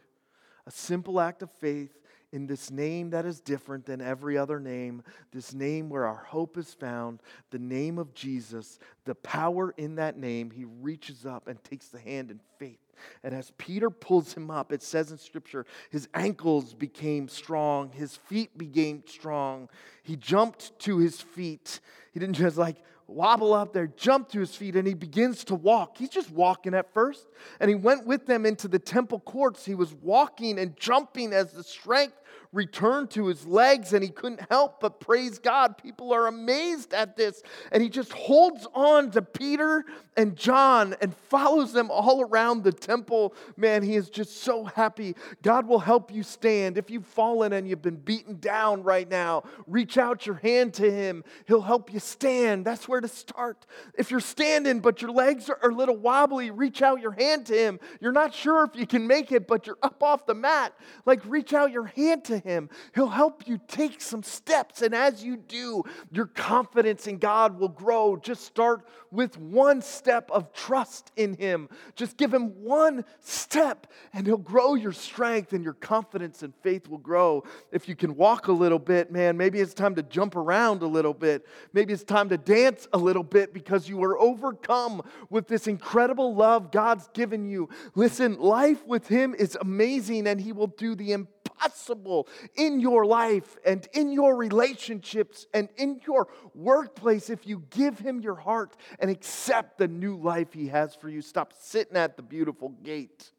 A 0.66 0.70
simple 0.70 1.20
act 1.20 1.42
of 1.42 1.50
faith 1.50 1.96
in 2.32 2.46
this 2.46 2.70
name 2.70 3.10
that 3.10 3.24
is 3.24 3.40
different 3.40 3.86
than 3.86 4.00
every 4.00 4.36
other 4.36 4.58
name, 4.58 5.02
this 5.32 5.54
name 5.54 5.88
where 5.88 6.06
our 6.06 6.24
hope 6.24 6.58
is 6.58 6.74
found, 6.74 7.22
the 7.50 7.58
name 7.58 7.98
of 7.98 8.14
Jesus, 8.14 8.78
the 9.04 9.14
power 9.14 9.72
in 9.76 9.94
that 9.94 10.18
name, 10.18 10.50
he 10.50 10.64
reaches 10.64 11.24
up 11.24 11.48
and 11.48 11.62
takes 11.62 11.88
the 11.88 12.00
hand 12.00 12.30
in 12.30 12.40
faith. 12.58 12.80
And 13.22 13.34
as 13.34 13.52
Peter 13.58 13.90
pulls 13.90 14.34
him 14.34 14.50
up, 14.50 14.72
it 14.72 14.82
says 14.82 15.12
in 15.12 15.18
Scripture, 15.18 15.66
his 15.90 16.08
ankles 16.14 16.74
became 16.74 17.28
strong, 17.28 17.90
his 17.92 18.16
feet 18.16 18.56
became 18.56 19.04
strong. 19.06 19.68
He 20.02 20.16
jumped 20.16 20.78
to 20.80 20.98
his 20.98 21.20
feet. 21.20 21.80
He 22.12 22.20
didn't 22.20 22.36
just 22.36 22.56
like 22.56 22.76
wobble 23.08 23.54
up 23.54 23.72
there, 23.72 23.86
jump 23.86 24.28
to 24.30 24.40
his 24.40 24.54
feet, 24.54 24.76
and 24.76 24.86
he 24.86 24.94
begins 24.94 25.44
to 25.44 25.54
walk. 25.54 25.98
He's 25.98 26.08
just 26.08 26.30
walking 26.30 26.74
at 26.74 26.92
first. 26.92 27.26
And 27.60 27.68
he 27.68 27.74
went 27.74 28.06
with 28.06 28.26
them 28.26 28.44
into 28.44 28.68
the 28.68 28.78
temple 28.78 29.20
courts. 29.20 29.64
He 29.64 29.74
was 29.74 29.94
walking 29.94 30.58
and 30.58 30.76
jumping 30.76 31.32
as 31.32 31.52
the 31.52 31.62
strength 31.62 32.16
returned 32.52 33.10
to 33.10 33.26
his 33.26 33.46
legs, 33.46 33.92
and 33.92 34.02
he 34.02 34.10
couldn't 34.10 34.40
help 34.50 34.80
but 34.80 35.00
praise 35.00 35.38
God. 35.38 35.78
People 35.78 36.12
are 36.12 36.26
amazed 36.26 36.94
at 36.94 37.16
this. 37.16 37.42
And 37.72 37.82
he 37.82 37.88
just 37.88 38.12
holds 38.12 38.66
on 38.74 39.10
to 39.12 39.22
Peter 39.22 39.84
and 40.16 40.36
John 40.36 40.94
and 41.00 41.14
follows 41.14 41.72
them 41.72 41.90
all 41.90 42.22
around 42.22 42.64
the 42.64 42.72
temple. 42.72 43.34
Man, 43.56 43.82
he 43.82 43.96
is 43.96 44.08
just 44.08 44.42
so 44.42 44.64
happy. 44.64 45.14
God 45.42 45.66
will 45.66 45.78
help 45.78 46.12
you 46.12 46.22
stand. 46.22 46.78
If 46.78 46.90
you've 46.90 47.06
fallen 47.06 47.52
and 47.52 47.68
you've 47.68 47.82
been 47.82 47.96
beaten 47.96 48.38
down 48.38 48.82
right 48.82 49.08
now, 49.08 49.44
reach 49.66 49.98
out 49.98 50.26
your 50.26 50.36
hand 50.36 50.74
to 50.74 50.90
him. 50.90 51.24
He'll 51.46 51.60
help 51.60 51.92
you 51.92 52.00
stand. 52.00 52.64
That's 52.64 52.88
where 52.88 53.00
to 53.00 53.08
start. 53.08 53.66
If 53.98 54.10
you're 54.10 54.20
standing 54.20 54.80
but 54.80 55.02
your 55.02 55.10
legs 55.10 55.50
are 55.50 55.58
a 55.62 55.74
little 55.74 55.96
wobbly, 55.96 56.50
reach 56.50 56.82
out 56.82 57.00
your 57.00 57.12
hand 57.12 57.46
to 57.46 57.54
him. 57.54 57.80
You're 58.00 58.12
not 58.12 58.34
sure 58.34 58.64
if 58.64 58.78
you 58.78 58.86
can 58.86 59.06
make 59.06 59.32
it, 59.32 59.46
but 59.46 59.66
you're 59.66 59.78
up 59.82 60.02
off 60.02 60.26
the 60.26 60.34
mat. 60.34 60.72
Like, 61.04 61.20
reach 61.26 61.52
out 61.52 61.72
your 61.72 61.86
hand 61.86 62.24
to 62.24 62.38
him. 62.38 62.45
He'll 62.94 63.08
help 63.08 63.46
you 63.46 63.60
take 63.66 64.00
some 64.00 64.22
steps. 64.22 64.82
And 64.82 64.94
as 64.94 65.24
you 65.24 65.36
do, 65.36 65.82
your 66.10 66.26
confidence 66.26 67.06
in 67.06 67.18
God 67.18 67.58
will 67.58 67.68
grow. 67.68 68.16
Just 68.16 68.44
start 68.44 68.86
with 69.10 69.38
one 69.38 69.82
step 69.82 70.30
of 70.30 70.52
trust 70.52 71.10
in 71.16 71.34
him. 71.34 71.68
Just 71.94 72.16
give 72.16 72.32
him 72.32 72.62
one 72.62 73.04
step, 73.20 73.86
and 74.12 74.26
he'll 74.26 74.36
grow 74.36 74.74
your 74.74 74.92
strength, 74.92 75.52
and 75.52 75.64
your 75.64 75.72
confidence 75.74 76.42
and 76.42 76.52
faith 76.62 76.88
will 76.88 76.98
grow. 76.98 77.44
If 77.72 77.88
you 77.88 77.96
can 77.96 78.16
walk 78.16 78.48
a 78.48 78.52
little 78.52 78.78
bit, 78.78 79.10
man, 79.10 79.36
maybe 79.36 79.60
it's 79.60 79.74
time 79.74 79.94
to 79.94 80.02
jump 80.02 80.36
around 80.36 80.82
a 80.82 80.86
little 80.86 81.14
bit. 81.14 81.46
Maybe 81.72 81.92
it's 81.92 82.04
time 82.04 82.28
to 82.28 82.38
dance 82.38 82.86
a 82.92 82.98
little 82.98 83.22
bit 83.22 83.52
because 83.54 83.88
you 83.88 84.02
are 84.04 84.18
overcome 84.18 85.02
with 85.30 85.48
this 85.48 85.66
incredible 85.66 86.34
love 86.34 86.70
God's 86.70 87.08
given 87.14 87.46
you. 87.46 87.68
Listen, 87.94 88.38
life 88.38 88.86
with 88.86 89.08
him 89.08 89.34
is 89.34 89.56
amazing, 89.60 90.26
and 90.26 90.40
he 90.40 90.52
will 90.52 90.66
do 90.66 90.94
the 90.94 91.12
impossible 91.12 91.35
possible 91.58 92.28
in 92.54 92.80
your 92.80 93.04
life 93.04 93.56
and 93.64 93.86
in 93.92 94.12
your 94.12 94.36
relationships 94.36 95.46
and 95.54 95.68
in 95.76 96.00
your 96.06 96.28
workplace 96.54 97.30
if 97.30 97.46
you 97.46 97.64
give 97.70 97.98
Him 97.98 98.20
your 98.20 98.34
heart 98.34 98.76
and 98.98 99.10
accept 99.10 99.78
the 99.78 99.88
new 99.88 100.16
life 100.16 100.52
He 100.52 100.68
has 100.68 100.94
for 100.94 101.08
you. 101.08 101.22
Stop 101.22 101.52
sitting 101.58 101.96
at 101.96 102.16
the 102.16 102.22
beautiful 102.22 102.70
gate 102.82 103.30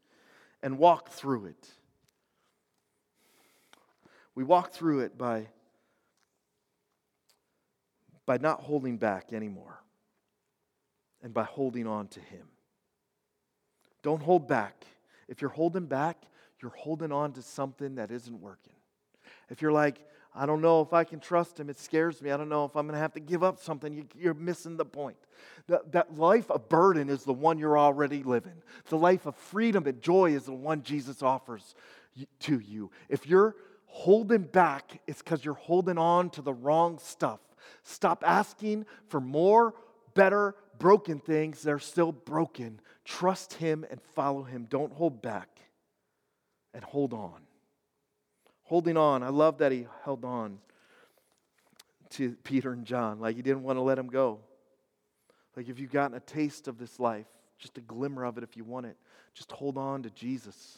and 0.61 0.77
walk 0.77 1.09
through 1.09 1.45
it. 1.45 1.67
We 4.35 4.43
walk 4.43 4.71
through 4.71 4.99
it 4.99 5.17
by, 5.17 5.47
by 8.25 8.37
not 8.37 8.61
holding 8.61 8.97
back 8.97 9.33
anymore 9.33 9.79
and 11.23 11.33
by 11.33 11.43
holding 11.43 11.87
on 11.87 12.07
to 12.09 12.19
Him. 12.19 12.47
Don't 14.03 14.21
hold 14.21 14.47
back. 14.47 14.85
If 15.27 15.41
you're 15.41 15.49
holding 15.49 15.85
back, 15.85 16.21
you're 16.61 16.71
holding 16.71 17.11
on 17.11 17.33
to 17.33 17.41
something 17.41 17.95
that 17.95 18.11
isn't 18.11 18.41
working. 18.41 18.73
If 19.49 19.61
you're 19.61 19.71
like, 19.71 19.99
I 20.35 20.45
don't 20.45 20.61
know 20.61 20.81
if 20.81 20.93
I 20.93 21.03
can 21.03 21.19
trust 21.19 21.59
him, 21.59 21.69
it 21.69 21.79
scares 21.79 22.21
me, 22.21 22.31
I 22.31 22.37
don't 22.37 22.49
know 22.49 22.65
if 22.65 22.75
I'm 22.75 22.85
going 22.85 22.93
to 22.93 22.99
have 22.99 23.13
to 23.13 23.19
give 23.19 23.43
up 23.43 23.59
something, 23.59 24.07
you, 24.15 24.29
are 24.29 24.35
missing 24.35 24.77
the 24.77 24.85
point. 24.85 25.17
That, 25.67 25.91
that 25.93 26.17
life 26.17 26.51
of 26.51 26.69
burden 26.69 27.09
is 27.09 27.23
the 27.23 27.33
one 27.33 27.57
you're 27.57 27.77
already 27.77 28.23
living. 28.23 28.61
The 28.89 28.97
life 28.97 29.25
of 29.25 29.35
freedom 29.35 29.87
and 29.87 30.01
joy 30.01 30.33
is 30.33 30.45
the 30.45 30.53
one 30.53 30.83
Jesus 30.83 31.23
offers 31.23 31.75
to 32.41 32.59
you. 32.59 32.91
If 33.09 33.25
you're 33.25 33.55
holding 33.85 34.43
back, 34.43 35.01
it's 35.07 35.21
because 35.21 35.43
you're 35.43 35.55
holding 35.55 35.97
on 35.97 36.29
to 36.31 36.41
the 36.41 36.53
wrong 36.53 36.99
stuff. 36.99 37.39
Stop 37.83 38.23
asking 38.25 38.85
for 39.07 39.19
more, 39.19 39.73
better, 40.13 40.55
broken 40.77 41.19
things. 41.19 41.63
They're 41.63 41.79
still 41.79 42.11
broken. 42.11 42.79
Trust 43.05 43.53
Him 43.53 43.85
and 43.89 43.99
follow 44.13 44.43
Him. 44.43 44.67
Don't 44.69 44.93
hold 44.93 45.21
back 45.21 45.56
and 46.77 46.85
hold 46.85 47.11
on. 47.11 47.41
Holding 48.61 48.97
on. 48.97 49.23
I 49.23 49.29
love 49.29 49.57
that 49.57 49.71
he 49.71 49.87
held 50.03 50.23
on 50.23 50.59
to 52.11 52.35
Peter 52.43 52.71
and 52.71 52.85
John. 52.85 53.19
Like 53.19 53.35
he 53.35 53.41
didn't 53.41 53.63
want 53.63 53.77
to 53.77 53.81
let 53.81 53.95
them 53.95 54.05
go. 54.07 54.41
Like 55.55 55.69
if 55.69 55.79
you've 55.79 55.91
gotten 55.91 56.15
a 56.15 56.19
taste 56.19 56.67
of 56.67 56.77
this 56.77 56.99
life, 56.99 57.25
just 57.57 57.79
a 57.79 57.81
glimmer 57.81 58.23
of 58.23 58.37
it 58.37 58.43
if 58.43 58.55
you 58.55 58.63
want 58.63 58.85
it, 58.85 58.95
just 59.33 59.51
hold 59.51 59.75
on 59.75 60.03
to 60.03 60.11
Jesus. 60.11 60.77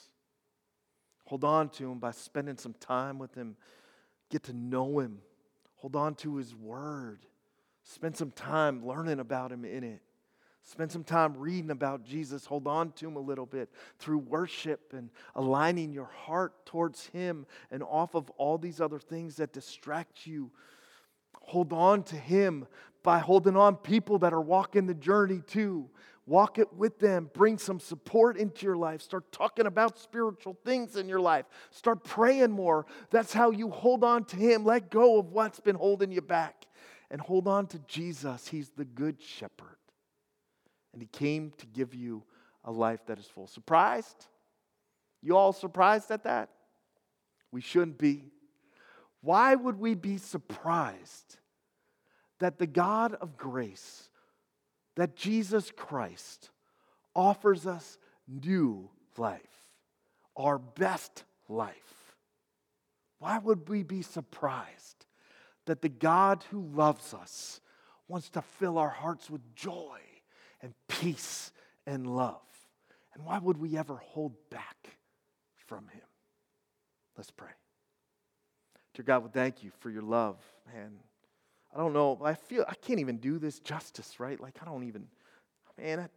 Hold 1.26 1.44
on 1.44 1.68
to 1.72 1.92
him 1.92 2.00
by 2.00 2.12
spending 2.12 2.56
some 2.56 2.76
time 2.80 3.20
with 3.20 3.36
him. 3.36 3.58
Get 4.30 4.44
to 4.44 4.54
know 4.54 5.00
him. 5.00 5.20
Hold 5.76 5.98
on 5.98 6.16
to 6.16 6.38
his 6.38 6.56
word. 6.56 7.26
Spend 7.84 8.16
some 8.16 8.32
time 8.32 8.88
learning 8.88 9.20
about 9.20 9.52
him 9.52 9.66
in 9.66 9.84
it. 9.84 10.02
Spend 10.70 10.92
some 10.92 11.04
time 11.04 11.36
reading 11.36 11.72
about 11.72 12.04
Jesus. 12.04 12.46
Hold 12.46 12.68
on 12.68 12.92
to 12.92 13.08
him 13.08 13.16
a 13.16 13.20
little 13.20 13.48
bit 13.48 13.72
through 13.98 14.20
worship 14.20 14.94
and 14.96 15.10
aligning 15.34 15.92
your 15.92 16.06
heart 16.06 16.64
towards 16.68 17.08
him 17.08 17.48
and 17.72 17.82
off 17.82 18.14
of 18.14 18.30
all 18.38 18.60
these 18.60 18.80
other 18.80 19.00
things 19.00 19.38
that 19.38 19.52
distract 19.52 20.28
you. 20.28 20.52
hold 21.42 21.74
on 21.74 22.04
to 22.04 22.16
Him 22.16 22.68
by 23.02 23.18
holding 23.18 23.58
on 23.58 23.78
people 23.78 24.20
that 24.20 24.32
are 24.32 24.42
walking 24.42 24.86
the 24.86 24.94
journey 24.94 25.42
too. 25.48 25.90
Walk 26.28 26.60
it 26.60 26.72
with 26.74 27.00
them. 27.00 27.32
Bring 27.34 27.58
some 27.58 27.80
support 27.80 28.38
into 28.38 28.68
your 28.68 28.78
life. 28.78 29.02
Start 29.02 29.32
talking 29.32 29.66
about 29.66 29.98
spiritual 29.98 30.56
things 30.64 30.98
in 30.98 31.10
your 31.10 31.20
life. 31.20 31.46
Start 31.72 32.04
praying 32.04 32.52
more. 32.52 32.86
That's 33.10 33.34
how 33.34 33.50
you 33.50 33.72
hold 33.72 34.04
on 34.04 34.26
to 34.26 34.36
Him. 34.36 34.66
Let 34.66 34.92
go 34.92 35.18
of 35.18 35.32
what's 35.32 35.60
been 35.60 35.76
holding 35.76 36.12
you 36.12 36.22
back 36.22 36.68
and 37.10 37.20
hold 37.20 37.48
on 37.48 37.66
to 37.68 37.80
Jesus. 37.88 38.48
He's 38.48 38.70
the 38.70 38.86
good 38.86 39.20
shepherd. 39.20 39.79
And 41.00 41.08
He 41.10 41.18
came 41.18 41.54
to 41.60 41.66
give 41.66 41.96
you 41.96 42.24
a 42.66 42.72
life 42.74 43.06
that 43.06 43.20
is 43.20 43.26
full. 43.26 43.48
Surprised? 43.48 44.26
You 45.22 45.38
all 45.38 45.54
surprised 45.54 46.12
at 46.12 46.26
that? 46.26 46.50
We 47.54 47.62
shouldn't 47.62 47.98
be. 47.98 48.26
Why 49.22 49.56
would 49.56 49.80
we 49.80 49.96
be 49.96 50.18
surprised 50.18 51.38
that 52.40 52.58
the 52.58 52.68
God 52.68 53.14
of 53.14 53.38
grace, 53.38 54.10
that 54.98 55.16
Jesus 55.16 55.72
Christ, 55.72 56.50
offers 57.16 57.66
us 57.66 57.98
new 58.28 58.90
life, 59.16 59.40
our 60.36 60.58
best 60.58 61.24
life? 61.48 62.18
Why 63.20 63.38
would 63.38 63.70
we 63.70 63.84
be 63.84 64.02
surprised 64.02 65.06
that 65.66 65.82
the 65.82 65.88
God 65.88 66.44
who 66.52 66.60
loves 66.60 67.14
us 67.14 67.62
wants 68.10 68.30
to 68.32 68.42
fill 68.42 68.78
our 68.78 68.90
hearts 68.90 69.30
with 69.30 69.56
joy 69.56 70.00
and 70.62 70.74
peace 70.88 71.52
and 71.86 72.08
love? 72.08 72.42
And 73.14 73.26
why 73.26 73.40
would 73.40 73.58
we 73.58 73.78
ever 73.78 73.96
hold 73.96 74.34
back 74.50 74.98
from 75.68 75.88
Him? 75.90 76.02
Let's 77.18 77.32
pray. 77.32 77.50
Dear 78.94 79.04
God, 79.04 79.24
we 79.24 79.30
thank 79.30 79.64
you 79.64 79.72
for 79.80 79.90
your 79.90 80.02
love, 80.02 80.38
man. 80.74 80.92
I 81.74 81.78
don't 81.78 81.94
know, 81.94 82.20
I 82.24 82.34
feel 82.34 82.66
I 82.68 82.74
can't 82.74 83.00
even 83.00 83.18
do 83.18 83.38
this 83.38 83.60
justice, 83.60 84.20
right? 84.20 84.40
Like 84.40 84.58
I 84.62 84.66
don't 84.66 84.84
even, 84.84 85.08
man, 85.78 86.00
that 86.00 86.12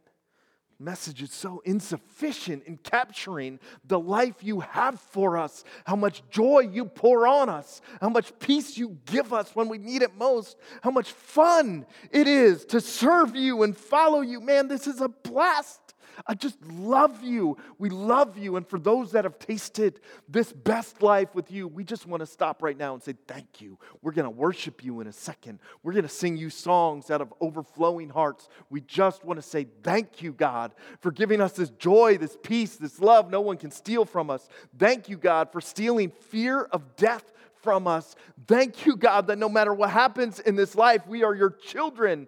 message 0.79 1.21
is 1.21 1.31
so 1.31 1.61
insufficient 1.65 2.63
in 2.65 2.77
capturing 2.77 3.59
the 3.85 3.99
life 3.99 4.35
you 4.41 4.61
have 4.61 4.99
for 4.99 5.37
us, 5.37 5.63
how 5.85 5.95
much 5.95 6.23
joy 6.29 6.59
you 6.59 6.85
pour 6.85 7.27
on 7.27 7.49
us, 7.49 7.81
how 8.01 8.09
much 8.09 8.37
peace 8.39 8.77
you 8.77 8.97
give 9.05 9.33
us 9.33 9.55
when 9.55 9.69
we 9.69 9.77
need 9.77 10.01
it 10.01 10.15
most, 10.15 10.57
how 10.81 10.91
much 10.91 11.11
fun 11.11 11.85
it 12.11 12.27
is 12.27 12.65
to 12.65 12.81
serve 12.81 13.35
you 13.35 13.63
and 13.63 13.77
follow 13.77 14.21
you. 14.21 14.39
Man, 14.39 14.67
this 14.67 14.87
is 14.87 15.01
a 15.01 15.09
blast. 15.09 15.82
I 16.27 16.33
just 16.33 16.63
love 16.65 17.23
you. 17.23 17.57
We 17.77 17.89
love 17.89 18.37
you. 18.37 18.55
And 18.55 18.67
for 18.67 18.79
those 18.79 19.11
that 19.11 19.23
have 19.23 19.39
tasted 19.39 19.99
this 20.27 20.51
best 20.51 21.01
life 21.01 21.33
with 21.33 21.51
you, 21.51 21.67
we 21.67 21.83
just 21.83 22.05
want 22.05 22.21
to 22.21 22.25
stop 22.25 22.61
right 22.61 22.77
now 22.77 22.93
and 22.93 23.01
say 23.01 23.15
thank 23.27 23.61
you. 23.61 23.77
We're 24.01 24.11
going 24.11 24.25
to 24.25 24.29
worship 24.29 24.83
you 24.83 25.01
in 25.01 25.07
a 25.07 25.13
second. 25.13 25.59
We're 25.81 25.93
going 25.93 26.03
to 26.03 26.09
sing 26.09 26.37
you 26.37 26.49
songs 26.49 27.09
out 27.09 27.21
of 27.21 27.33
overflowing 27.41 28.09
hearts. 28.09 28.47
We 28.69 28.81
just 28.81 29.23
want 29.23 29.37
to 29.37 29.47
say 29.47 29.67
thank 29.83 30.21
you, 30.21 30.33
God, 30.33 30.73
for 30.99 31.11
giving 31.11 31.41
us 31.41 31.53
this 31.53 31.69
joy, 31.71 32.17
this 32.17 32.37
peace, 32.41 32.75
this 32.75 32.99
love 32.99 33.29
no 33.29 33.41
one 33.41 33.57
can 33.57 33.71
steal 33.71 34.05
from 34.05 34.29
us. 34.29 34.47
Thank 34.77 35.09
you, 35.09 35.17
God, 35.17 35.51
for 35.51 35.61
stealing 35.61 36.11
fear 36.11 36.61
of 36.61 36.95
death 36.95 37.31
from 37.63 37.87
us. 37.87 38.15
Thank 38.47 38.85
you, 38.85 38.95
God, 38.95 39.27
that 39.27 39.37
no 39.37 39.49
matter 39.49 39.73
what 39.73 39.89
happens 39.89 40.39
in 40.39 40.55
this 40.55 40.75
life, 40.75 41.07
we 41.07 41.23
are 41.23 41.33
your 41.33 41.49
children. 41.49 42.27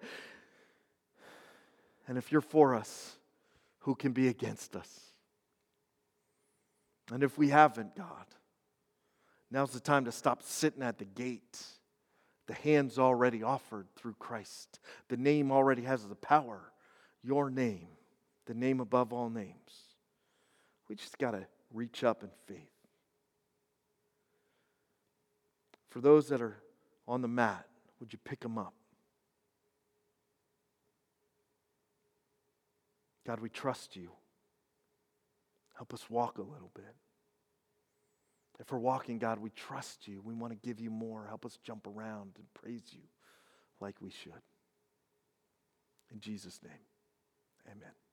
And 2.08 2.18
if 2.18 2.32
you're 2.32 2.42
for 2.42 2.76
us, 2.76 3.15
who 3.86 3.94
can 3.94 4.14
be 4.14 4.28
against 4.28 4.76
us? 4.76 4.90
And 7.12 7.22
if 7.22 7.38
we 7.38 7.50
haven't, 7.50 7.96
God, 7.96 8.26
now's 9.52 9.74
the 9.74 9.80
time 9.80 10.06
to 10.06 10.12
stop 10.12 10.42
sitting 10.42 10.82
at 10.82 10.98
the 10.98 11.06
gate. 11.06 11.62
The 12.48 12.56
hand's 12.56 12.98
already 12.98 13.44
offered 13.44 13.86
through 13.96 14.16
Christ. 14.18 14.80
The 15.08 15.18
name 15.18 15.52
already 15.52 15.84
has 15.84 16.04
the 16.08 16.16
power. 16.16 16.72
Your 17.22 17.52
name, 17.52 17.90
the 18.48 18.56
name 18.56 18.80
above 18.80 19.14
all 19.14 19.30
names. 19.30 19.94
We 20.90 20.96
just 20.96 21.20
got 21.20 21.32
to 21.32 21.46
reach 21.72 22.04
up 22.04 22.24
in 22.24 22.30
faith. 22.48 22.72
For 25.92 26.02
those 26.02 26.28
that 26.30 26.42
are 26.42 26.58
on 27.08 27.22
the 27.22 27.28
mat, 27.28 27.68
would 28.00 28.12
you 28.12 28.20
pick 28.26 28.40
them 28.40 28.58
up? 28.58 28.74
God, 33.26 33.40
we 33.40 33.50
trust 33.50 33.96
you. 33.96 34.12
Help 35.76 35.94
us 35.94 36.10
walk 36.10 36.38
a 36.38 36.42
little 36.42 36.72
bit. 36.74 36.96
If 38.60 38.72
we're 38.72 38.80
walking, 38.80 39.18
God, 39.20 39.40
we 39.40 39.50
trust 39.50 40.08
you. 40.08 40.22
We 40.24 40.34
want 40.34 40.54
to 40.54 40.68
give 40.68 40.80
you 40.80 40.90
more. 40.90 41.26
Help 41.28 41.46
us 41.46 41.60
jump 41.64 41.88
around 41.88 42.32
and 42.38 42.46
praise 42.54 42.84
you 42.92 43.02
like 43.82 44.02
we 44.02 44.10
should. 44.10 44.32
In 46.12 46.20
Jesus' 46.20 46.60
name, 46.64 46.72
amen. 47.68 48.05